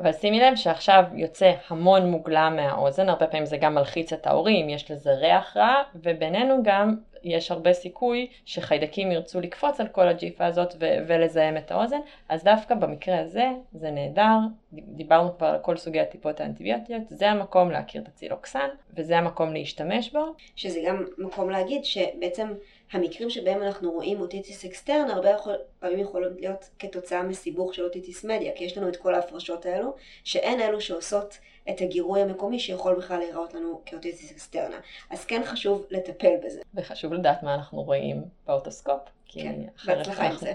אבל 0.00 0.12
שימי 0.12 0.40
לב 0.40 0.56
שעכשיו 0.56 1.04
יוצא 1.14 1.52
המון 1.68 2.10
מוגלה 2.10 2.50
מהאוזן, 2.50 3.08
הרבה 3.08 3.26
פעמים 3.26 3.46
זה 3.46 3.56
גם 3.56 3.74
מלחיץ 3.74 4.12
את 4.12 4.26
ההורים, 4.26 4.68
יש 4.68 4.90
לזה 4.90 5.12
ריח 5.12 5.56
רע, 5.56 5.82
ובינינו 5.94 6.62
גם 6.62 6.96
יש 7.22 7.50
הרבה 7.50 7.72
סיכוי 7.72 8.26
שחיידקים 8.44 9.12
ירצו 9.12 9.40
לקפוץ 9.40 9.80
על 9.80 9.88
כל 9.88 10.08
הג'יפה 10.08 10.46
הזאת 10.46 10.74
ו- 10.80 10.96
ולזהם 11.06 11.56
את 11.56 11.70
האוזן, 11.70 12.00
אז 12.28 12.44
דווקא 12.44 12.74
במקרה 12.74 13.20
הזה 13.20 13.48
זה 13.72 13.90
נהדר, 13.90 14.38
דיברנו 14.72 15.38
כבר 15.38 15.46
על 15.46 15.58
כל 15.58 15.76
סוגי 15.76 16.00
הטיפות 16.00 16.40
האנטיביוטיות, 16.40 17.02
זה 17.08 17.30
המקום 17.30 17.70
להכיר 17.70 18.02
את 18.02 18.08
ה 18.08 18.15
Ciloxan, 18.15 18.68
וזה 18.96 19.18
המקום 19.18 19.52
להשתמש 19.52 20.12
בו. 20.12 20.24
שזה 20.56 20.80
גם 20.86 21.04
מקום 21.18 21.50
להגיד 21.50 21.84
שבעצם 21.84 22.48
המקרים 22.92 23.30
שבהם 23.30 23.62
אנחנו 23.62 23.92
רואים 23.92 24.20
otitis 24.20 24.64
externa 24.64 25.10
הרבה 25.10 25.30
יכול, 25.30 25.54
פעמים 25.78 25.98
יכולים 25.98 26.28
להיות 26.38 26.70
כתוצאה 26.78 27.22
מסיבוך 27.22 27.74
של 27.74 27.84
otitis 27.84 28.24
media, 28.24 28.52
כי 28.56 28.64
יש 28.64 28.78
לנו 28.78 28.88
את 28.88 28.96
כל 28.96 29.14
ההפרשות 29.14 29.66
האלו, 29.66 29.94
שהן 30.24 30.60
אלו 30.60 30.80
שעושות 30.80 31.38
את 31.70 31.80
הגירוי 31.80 32.20
המקומי 32.22 32.58
שיכול 32.58 32.94
בכלל 32.94 33.18
להיראות 33.18 33.54
לנו 33.54 33.80
כ 33.86 33.98
otitis 33.98 34.32
externa. 34.32 34.76
אז 35.10 35.24
כן 35.24 35.42
חשוב 35.44 35.86
לטפל 35.90 36.32
בזה. 36.44 36.60
וחשוב 36.74 37.12
לדעת 37.12 37.42
מה 37.42 37.54
אנחנו 37.54 37.82
רואים 37.82 38.24
באוטוסקופ. 38.46 39.00
כן, 39.26 39.54
בהצלחה 39.86 40.26
עם 40.26 40.36
זה. 40.36 40.54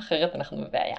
אחרת 0.00 0.34
אנחנו 0.34 0.56
בבעיה. 0.56 0.96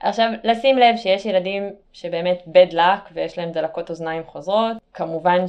עכשיו, 0.00 0.30
לשים 0.44 0.78
לב 0.78 0.96
שיש 0.96 1.26
ילדים 1.26 1.72
שבאמת 1.92 2.42
bad 2.46 2.72
luck 2.72 3.10
ויש 3.12 3.38
להם 3.38 3.52
דלקות 3.52 3.90
אוזניים 3.90 4.24
חוזרות, 4.26 4.76
כמובן 4.94 5.48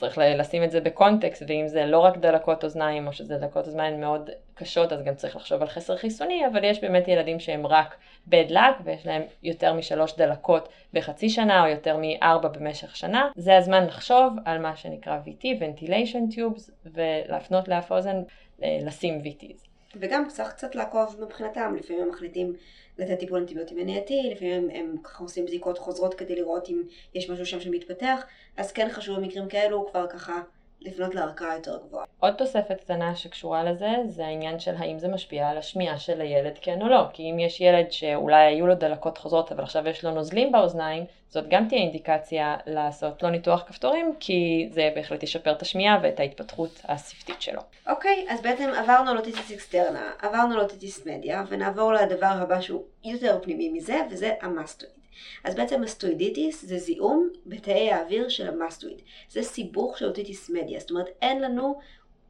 שצריך 0.00 0.18
לשים 0.18 0.64
את 0.64 0.70
זה 0.70 0.80
בקונטקסט, 0.80 1.42
ואם 1.46 1.68
זה 1.68 1.86
לא 1.86 1.98
רק 1.98 2.16
דלקות 2.16 2.64
אוזניים 2.64 3.06
או 3.06 3.12
שזה 3.12 3.38
דלקות 3.38 3.66
אוזניים 3.66 4.00
מאוד 4.00 4.30
קשות, 4.54 4.92
אז 4.92 5.02
גם 5.02 5.14
צריך 5.14 5.36
לחשוב 5.36 5.62
על 5.62 5.68
חסר 5.68 5.96
חיסוני, 5.96 6.46
אבל 6.46 6.64
יש 6.64 6.80
באמת 6.80 7.08
ילדים 7.08 7.40
שהם 7.40 7.66
רק 7.66 7.96
bad 8.30 8.50
luck 8.50 8.82
ויש 8.84 9.06
להם 9.06 9.22
יותר 9.42 9.72
משלוש 9.72 10.16
דלקות 10.16 10.68
בחצי 10.92 11.28
שנה 11.28 11.64
או 11.64 11.68
יותר 11.68 11.96
מארבע 12.00 12.48
במשך 12.48 12.96
שנה. 12.96 13.28
זה 13.36 13.56
הזמן 13.56 13.84
לחשוב 13.84 14.32
על 14.44 14.58
מה 14.58 14.76
שנקרא 14.76 15.18
VT, 15.26 15.44
Ventilation 15.44 16.34
Tubes, 16.34 16.70
ולהפנות 16.84 17.68
לאף 17.68 17.92
אוזן 17.92 18.22
אה, 18.62 18.78
לשים 18.82 19.22
VTs. 19.24 19.69
וגם 19.96 20.28
צריך 20.28 20.50
קצת 20.50 20.74
לעקוב 20.74 21.16
מבחינתם, 21.20 21.76
לפעמים 21.78 22.02
הם 22.02 22.08
מחליטים 22.08 22.52
לתת 22.98 23.18
טיפול 23.18 23.38
אנטיביוטי 23.38 23.74
מניעתי, 23.74 24.30
לפעמים 24.32 24.70
הם, 24.70 24.70
הם 24.70 24.96
ככה 25.02 25.24
עושים 25.24 25.46
בדיקות 25.46 25.78
חוזרות 25.78 26.14
כדי 26.14 26.36
לראות 26.36 26.68
אם 26.68 26.82
יש 27.14 27.30
משהו 27.30 27.46
שם 27.46 27.60
שמתפתח, 27.60 28.24
אז 28.56 28.72
כן 28.72 28.88
חשוב 28.92 29.16
במקרים 29.16 29.48
כאלו 29.48 29.88
כבר 29.90 30.06
ככה 30.06 30.42
לפנות 30.80 31.14
לערכאה 31.14 31.54
יותר 31.54 31.78
גבוהה. 31.86 32.04
עוד 32.20 32.34
תוספת 32.34 32.80
קטנה 32.80 33.14
שקשורה 33.14 33.64
לזה, 33.64 33.90
זה 34.08 34.26
העניין 34.26 34.60
של 34.60 34.74
האם 34.78 34.98
זה 34.98 35.08
משפיע 35.08 35.48
על 35.48 35.58
השמיעה 35.58 35.98
של 35.98 36.20
הילד 36.20 36.58
כן 36.60 36.82
או 36.82 36.88
לא. 36.88 37.04
כי 37.12 37.30
אם 37.30 37.38
יש 37.38 37.60
ילד 37.60 37.92
שאולי 37.92 38.44
היו 38.44 38.66
לו 38.66 38.74
דלקות 38.74 39.18
חוזרות 39.18 39.52
אבל 39.52 39.62
עכשיו 39.62 39.88
יש 39.88 40.04
לו 40.04 40.10
נוזלים 40.10 40.52
באוזניים, 40.52 41.04
זאת 41.28 41.48
גם 41.48 41.68
תהיה 41.68 41.80
אינדיקציה 41.80 42.56
לעשות 42.66 43.22
לו 43.22 43.30
ניתוח 43.30 43.62
כפתורים, 43.66 44.14
כי 44.20 44.68
זה 44.70 44.90
בהחלט 44.94 45.22
ישפר 45.22 45.52
את 45.52 45.62
השמיעה 45.62 45.98
ואת 46.02 46.20
ההתפתחות 46.20 46.80
השפתית 46.84 47.42
שלו. 47.42 47.60
אוקיי, 47.88 48.26
אז 48.28 48.42
בעצם 48.42 48.70
עברנו 48.76 49.14
ל 49.14 49.19
otitis 49.19 49.52
externa, 49.52 50.12
עברנו 50.22 50.56
ל 50.56 50.63
otitis 50.63 51.06
media, 51.06 51.44
ונעבור 51.48 51.92
לדבר 51.92 52.26
הבא 52.26 52.60
שהוא 52.60 52.82
יותר 53.04 53.38
פנימי 53.42 53.68
מזה, 53.68 53.96
וזה 54.10 54.32
ה 54.40 54.47
mastoid. 54.47 54.99
אז 55.44 55.54
בעצם 55.54 55.80
mastoiditis 55.80 56.64
זה 56.64 56.78
זיהום 56.78 57.28
בתאי 57.46 57.90
האוויר 57.90 58.28
של 58.28 58.48
ה 58.48 58.54
mastoid. 58.54 59.02
זה 59.30 59.42
סיבוך 59.42 59.98
של 59.98 60.06
otitis 60.06 60.50
media, 60.50 60.80
זאת 60.80 60.90
אומרת 60.90 61.08
אין 61.22 61.40
לנו 61.42 61.78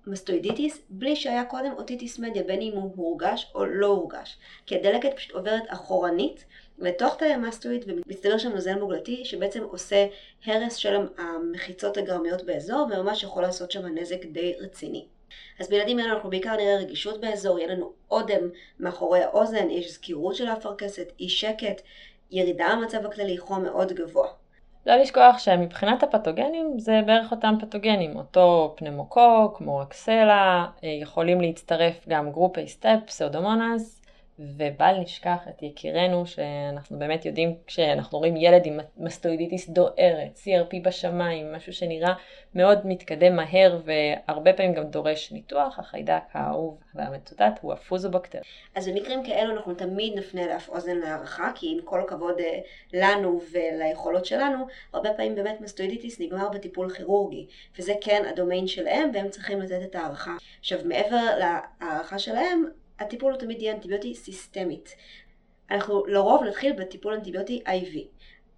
mastoiditis 0.07 0.81
בלי 0.91 1.17
שהיה 1.17 1.45
קודם 1.45 1.73
otitis 1.73 2.19
media, 2.19 2.43
בין 2.43 2.61
אם 2.61 2.73
הוא 2.73 2.93
הורגש 2.97 3.53
או 3.55 3.65
לא 3.65 3.87
הורגש. 3.87 4.39
כי 4.67 4.77
הדלקת 4.77 5.17
פשוט 5.17 5.33
עוברת 5.33 5.63
אחורנית 5.67 6.45
לתוך 6.79 7.17
תאי 7.17 7.33
ה 7.33 7.39
mastoid 7.39 7.85
ומצטבר 7.87 8.39
שם 8.39 8.49
נוזל 8.49 8.79
מוגלתי 8.79 9.25
שבעצם 9.25 9.63
עושה 9.63 10.07
הרס 10.45 10.75
של 10.75 10.97
המחיצות 11.19 11.97
הגרמיות 11.97 12.43
באזור 12.43 12.87
וממש 12.91 13.23
יכול 13.23 13.43
לעשות 13.43 13.71
שם 13.71 13.87
נזק 13.87 14.25
די 14.25 14.55
רציני. 14.61 15.07
אז 15.59 15.69
בילדים 15.69 15.99
האלה 15.99 16.13
אנחנו 16.13 16.31
בעיקר 16.31 16.57
נראה 16.57 16.77
רגישות 16.77 17.21
באזור, 17.21 17.59
יהיה 17.59 17.75
לנו 17.75 17.93
אודם 18.11 18.49
מאחורי 18.81 19.23
האוזן, 19.23 19.71
יש 19.71 19.93
זקירות 19.93 20.35
של 20.37 20.47
האפרכסת, 20.49 21.13
אי 21.21 21.29
שקט, 21.29 21.83
ירידה 22.31 22.67
במצב 22.77 23.07
הכללי, 23.07 23.39
חום 23.39 23.63
מאוד 23.63 23.93
גבוה. 23.93 24.29
לא 24.87 24.97
לשכוח 24.97 25.39
שמבחינת 25.39 26.03
הפתוגנים 26.03 26.79
זה 26.79 27.01
בערך 27.07 27.31
אותם 27.31 27.55
פתוגנים, 27.61 28.17
אותו 28.17 28.75
פנמוקוק, 28.77 29.61
Moraxella, 29.61 30.67
אה, 30.85 30.89
יכולים 30.89 31.41
להצטרף 31.41 32.09
גם 32.09 32.31
group 32.33 32.69
A 32.69 32.73
strep, 32.73 32.99
Pseudomonas, 33.07 34.00
ובל 34.41 34.95
נשכח 35.01 35.39
את 35.49 35.63
יקירנו 35.63 36.27
שאנחנו 36.27 36.99
באמת 36.99 37.25
יודעים 37.25 37.55
כשאנחנו 37.67 38.19
רואים 38.19 38.37
ילד 38.37 38.67
עם 38.67 38.81
mastoiditis 38.97 39.69
דוהרת, 39.69 40.39
CRP 40.45 40.77
בשמיים, 40.83 41.53
משהו 41.53 41.73
שנראה 41.73 42.13
מאוד 42.55 42.87
מתקדם 42.87 43.37
מהר 43.37 43.81
והרבה 43.85 44.53
פעמים 44.53 44.75
גם 44.75 44.85
דורש 44.85 45.33
ניתוח, 45.33 45.79
החיידק 45.79 46.23
האהוב 46.33 46.79
והמצוטט 46.95 47.59
הוא 47.61 47.73
הפוזובקטר. 47.73 48.39
אז 48.75 48.89
במקרים 48.89 49.25
כאלו 49.25 49.57
אנחנו 49.57 49.75
תמיד 49.75 50.19
נפנה 50.19 50.47
לאף 50.47 50.69
אוזן 50.69 50.97
להערכה, 50.97 51.53
כי 51.55 51.73
עם 51.73 51.85
כל 51.85 52.01
הכבוד 52.01 52.41
אה, 52.41 52.59
לנו 52.93 53.41
וליכולות 53.53 54.27
שלנו, 54.27 54.67
הרבה 54.93 55.13
פעמים 55.13 55.35
באמת 55.35 55.61
מסטואידיטיס 55.61 56.21
נגמר 56.21 56.49
בטיפול 56.49 56.91
כירורגי, 56.91 57.47
וזה 57.79 57.93
כן 58.01 58.23
הדומיין 58.31 58.67
שלהם 58.67 59.11
והם 59.15 59.29
צריכים 59.29 59.61
לתת 59.61 59.81
את 59.83 59.95
ההערכה. 59.95 60.37
עכשיו 60.61 60.79
מעבר 60.85 61.39
להערכה 61.39 62.19
שלהם, 62.19 62.65
הטיפול 63.01 63.33
הוא 63.33 63.41
תמיד 63.41 63.63
יהיה 63.63 63.75
אנטיביוטי 63.75 64.15
סיסטמית. 64.15 64.97
אנחנו 65.71 66.07
לרוב 66.07 66.45
נתחיל 66.45 66.73
בטיפול 66.73 67.15
אנטיביוטי 67.15 67.63
IV. 67.67 67.99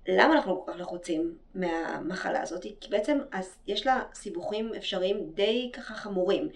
למה 0.09 0.35
אנחנו 0.35 0.64
כל 0.66 0.72
כך 0.72 0.78
לחוצים 0.78 1.38
מהמחלה 1.55 2.42
הזאת? 2.42 2.66
כי 2.81 2.90
בעצם 2.90 3.18
יש 3.66 3.87
לה 3.87 4.02
סיבוכים 4.14 4.72
אפשריים 4.76 5.31
די 5.35 5.70
ככה 5.72 5.94
חמורים. 5.94 6.48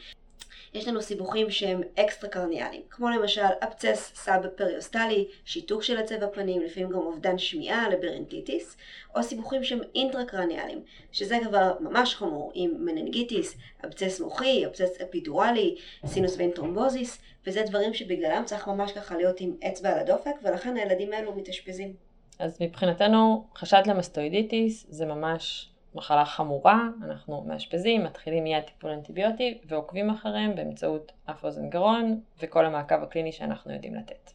יש 0.74 0.88
לנו 0.88 1.02
סיבוכים 1.02 1.50
שהם 1.50 1.80
אקסטרה 2.00 2.30
קרניאליים, 2.30 2.82
כמו 2.90 3.08
למשל 3.08 3.40
אבצס 3.64 4.12
סאב 4.14 4.46
פריוסטלי, 4.46 5.28
שיתוק 5.44 5.82
של 5.82 5.98
עצב 5.98 6.22
הפנים, 6.22 6.62
לפעמים 6.62 6.90
גם 6.90 6.98
אובדן 6.98 7.38
שמיעה 7.38 7.88
labyrinthitis, 7.88 8.76
או 9.16 9.22
סיבוכים 9.22 9.64
שהם 9.64 9.80
אינטרה 9.94 10.24
קרניאליים, 10.24 10.82
שזה 11.12 11.38
כבר 11.48 11.72
ממש 11.80 12.14
חמור, 12.14 12.52
עם 12.54 12.70
meningitis, 12.78 13.56
אבצס 13.84 14.20
מוחי, 14.20 14.66
אבצס 14.66 15.00
אפידורלי, 15.00 15.76
sinus 16.06 16.36
vein 16.36 16.50
thrombosis, 16.50 17.18
וזה 17.46 17.62
דברים 17.62 17.94
שבגללם 17.94 18.42
צריך 18.44 18.68
ממש 18.68 18.92
ככה 18.92 19.16
להיות 19.16 19.40
עם 19.40 19.54
אצבע 19.68 19.92
על 19.92 19.98
הדופק, 19.98 20.34
ולכן 20.42 20.76
הילדים 20.76 21.12
האלו 21.12 21.36
מתאשפזים. 21.36 21.94
אז 22.38 22.58
מבחינתנו 22.60 23.46
חשד 23.56 23.82
ל 23.86 23.95
mastoiditis 23.95 24.86
זה 24.88 25.06
ממש 25.06 25.70
מחלה 25.96 26.24
חמורה, 26.24 26.80
אנחנו 27.04 27.44
מאשפזים, 27.46 28.04
מתחילים 28.04 28.44
מיד 28.44 28.62
טיפול 28.62 28.90
אנטיביוטי 28.90 29.58
ועוקבים 29.64 30.10
אחריהם 30.10 30.54
באמצעות 30.54 31.12
אף 31.30 31.44
אוזן 31.44 31.70
גרון 31.70 32.20
וכל 32.42 32.66
המעקב 32.66 33.02
הקליני 33.02 33.32
שאנחנו 33.32 33.72
יודעים 33.72 33.94
לתת. 33.94 34.30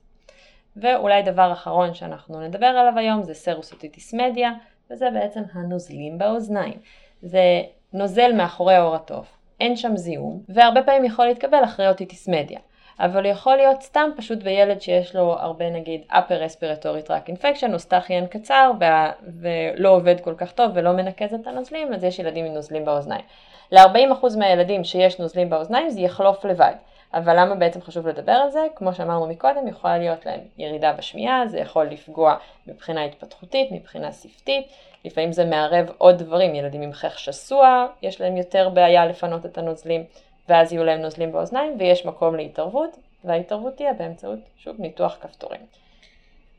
ואולי 0.76 1.24
דבר 1.24 1.52
אחרון 1.54 1.94
שאנחנו 1.94 2.42
נדבר 2.42 2.66
עליו 2.66 2.94
היום 2.98 3.24
זה 3.24 3.34
serous 3.34 3.74
otitis 3.74 4.14
media, 4.14 4.52
וזה 4.92 5.10
בעצם 5.14 5.42
הנוזלים 5.54 6.18
באוזניים. 6.18 6.80
זה 7.22 7.62
נוזל 7.94 8.34
מאחורי 8.34 8.76
העור 8.76 8.96
התוף, 8.96 9.38
אין 9.60 9.76
שם 9.76 9.98
זיהום, 9.98 10.44
והרבה 10.50 10.84
פעמים 10.84 11.06
יכול 11.06 11.26
להתקבל 11.26 11.64
אחרי 11.64 11.90
otitis 11.90 12.30
media. 12.30 12.60
אבל 13.00 13.26
יכול 13.26 13.56
להיות 13.56 13.82
סתם 13.82 14.10
פשוט 14.18 14.44
בילד 14.44 14.82
שיש 14.82 15.16
לו 15.16 15.34
הרבה 15.40 15.70
נגיד 15.70 16.02
upper 16.12 16.16
respiratory 16.16 17.08
tract 17.08 17.30
infection 17.30 17.74
או 17.74 17.80
eustachian 17.80 18.28
קצר 18.28 18.72
וה, 18.80 19.12
ולא 19.42 19.90
עובד 19.90 20.22
כל 20.22 20.34
כך 20.38 20.52
טוב 20.52 20.72
ולא 20.74 20.92
מנקז 20.92 21.34
את 21.34 21.48
הנוזלים, 21.48 21.94
אז 21.94 22.04
יש 22.04 22.20
ילדים 22.20 22.46
עם 22.46 22.54
נוזלים 22.54 22.86
באוזניים. 22.86 23.24
ל-40% 23.72 24.38
מהילדים 24.38 24.84
שיש 24.84 25.20
נוזלים 25.20 25.50
באוזניים 25.50 25.90
זה 25.90 26.02
יחלוף 26.02 26.46
לבד. 26.46 26.74
אבל 27.14 27.40
למה 27.40 27.56
בעצם 27.56 27.82
חשוב 27.82 28.08
לדבר 28.08 28.32
על 28.32 28.50
זה? 28.50 28.60
כמו 28.76 28.94
שאמרנו 28.94 29.28
מקודם, 29.28 29.68
יכולה 29.68 29.98
להיות 29.98 30.26
להם 30.26 30.40
ירידה 30.58 30.94
בשמיעה, 30.94 31.48
זה 31.48 31.60
יכול 31.60 31.86
לפגוע 31.86 32.36
מבחינה 32.68 33.04
התפתחותית, 33.04 33.72
מבחינה 33.72 34.12
שפתית, 34.12 34.68
לפעמים 35.06 35.32
זה 35.32 35.46
מערב 35.46 35.92
עוד 35.98 36.18
דברים, 36.18 36.56
ילדים 36.56 36.82
עם 36.82 36.94
חך 36.94 37.20
שסוע, 37.20 37.86
יש 38.02 38.22
להם 38.22 38.38
יותר 38.38 38.70
בעיה 38.70 39.06
לפנות 39.06 39.46
את 39.46 39.58
הנוזלים. 39.58 40.04
ואז 40.52 40.74
יהיו 40.74 40.84
להם 40.84 41.02
נוזלים 41.02 41.32
באוזניים 41.32 41.76
ויש 41.80 42.06
מקום 42.06 42.36
להתערבות, 42.36 42.98
וההתערבות 43.24 43.76
תהיה 43.76 43.94
באמצעות, 43.94 44.40
שוב, 44.58 44.76
ניתוח 44.80 45.18
כפתורים. 45.22 45.62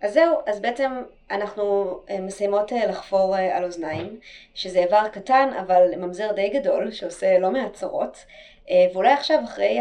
אז 0.03 0.13
זהו, 0.13 0.37
אז 0.47 0.61
בעצם 0.61 0.93
אנחנו 1.31 1.97
אה, 2.11 2.21
מסיימות 2.21 2.73
אה, 2.73 2.87
לחפור 2.87 3.37
אה, 3.37 3.57
על 3.57 3.65
אוזניים, 3.65 4.21
שזה 4.55 4.79
איבר 4.79 5.09
קטן 5.13 5.49
אבל 5.61 5.97
ממזר 5.97 6.33
די 6.33 6.49
גדול 6.49 6.91
שעושה 6.91 7.39
לא 7.39 7.51
מעט 7.51 7.73
צרות, 7.73 8.25
ואולי 8.93 9.13
עכשיו 9.13 9.39
אחרי 9.45 9.79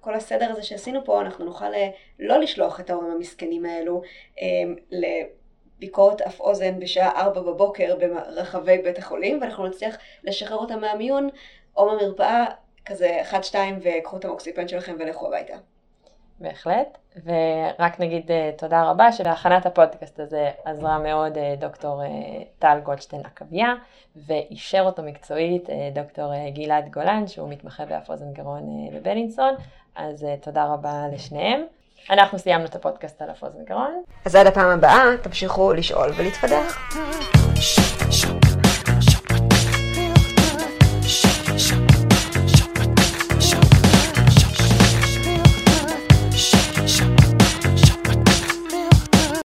כל 0.00 0.14
הסדר 0.14 0.50
הזה 0.50 0.62
שעשינו 0.62 1.04
פה 1.04 1.20
אנחנו 1.20 1.44
נוכל 1.44 1.70
לא 2.18 2.38
לשלוח 2.38 2.80
את 2.80 2.90
ההורים 2.90 3.10
המסכנים 3.10 3.64
האלו 3.64 4.02
לביקורת 4.90 6.20
אף 6.20 6.40
אוזן 6.40 6.80
בשעה 6.80 7.20
4 7.20 7.40
בבוקר 7.40 7.96
ברחבי 7.96 8.78
בית 8.78 8.98
החולים, 8.98 9.38
ואנחנו 9.40 9.66
נצליח 9.66 9.96
לשחרר 10.24 10.58
אותם 10.58 10.80
מהמיון 10.80 11.28
או 11.76 11.86
מהמרפאה 11.86 12.44
כזה 12.86 13.22
1-2 13.52 13.54
וקחו 13.82 14.16
את 14.16 14.24
המוקסיפן 14.24 14.68
שלכם 14.68 14.96
ולכו 14.98 15.26
הביתה. 15.26 15.54
בהחלט, 16.40 16.98
ורק 17.24 18.00
נגיד 18.00 18.30
uh, 18.30 18.58
תודה 18.58 18.90
רבה 18.90 19.12
שבהכנת 19.12 19.66
הפודקאסט 19.66 20.20
הזה 20.20 20.50
עזרה 20.64 20.98
מאוד 20.98 21.36
uh, 21.36 21.38
דוקטור 21.58 22.02
uh, 22.02 22.06
טל 22.58 22.78
גולדשטיין 22.84 23.22
עקביה, 23.26 23.74
ואישר 24.26 24.82
אותו 24.86 25.02
מקצועית 25.02 25.68
דוקטור 25.94 26.32
גלעד 26.54 26.88
גולן, 26.90 27.26
שהוא 27.26 27.48
מתמחה 27.48 27.84
באף 27.84 28.10
אוזן 28.10 28.32
גרון 28.32 28.90
בבלינסון, 28.92 29.54
אז 29.96 30.26
תודה 30.40 30.64
רבה 30.64 31.04
לשניהם. 31.12 31.64
אנחנו 32.10 32.38
סיימנו 32.38 32.64
את 32.64 32.74
הפודקאסט 32.74 33.22
על 33.22 33.30
אף 33.30 33.42
אוזן 33.42 33.64
גרון. 33.64 34.02
אז 34.24 34.34
עד 34.34 34.46
הפעם 34.46 34.68
הבאה, 34.68 35.04
תמשיכו 35.22 35.72
לשאול 35.72 36.10
ולהתפתח. 36.16 36.90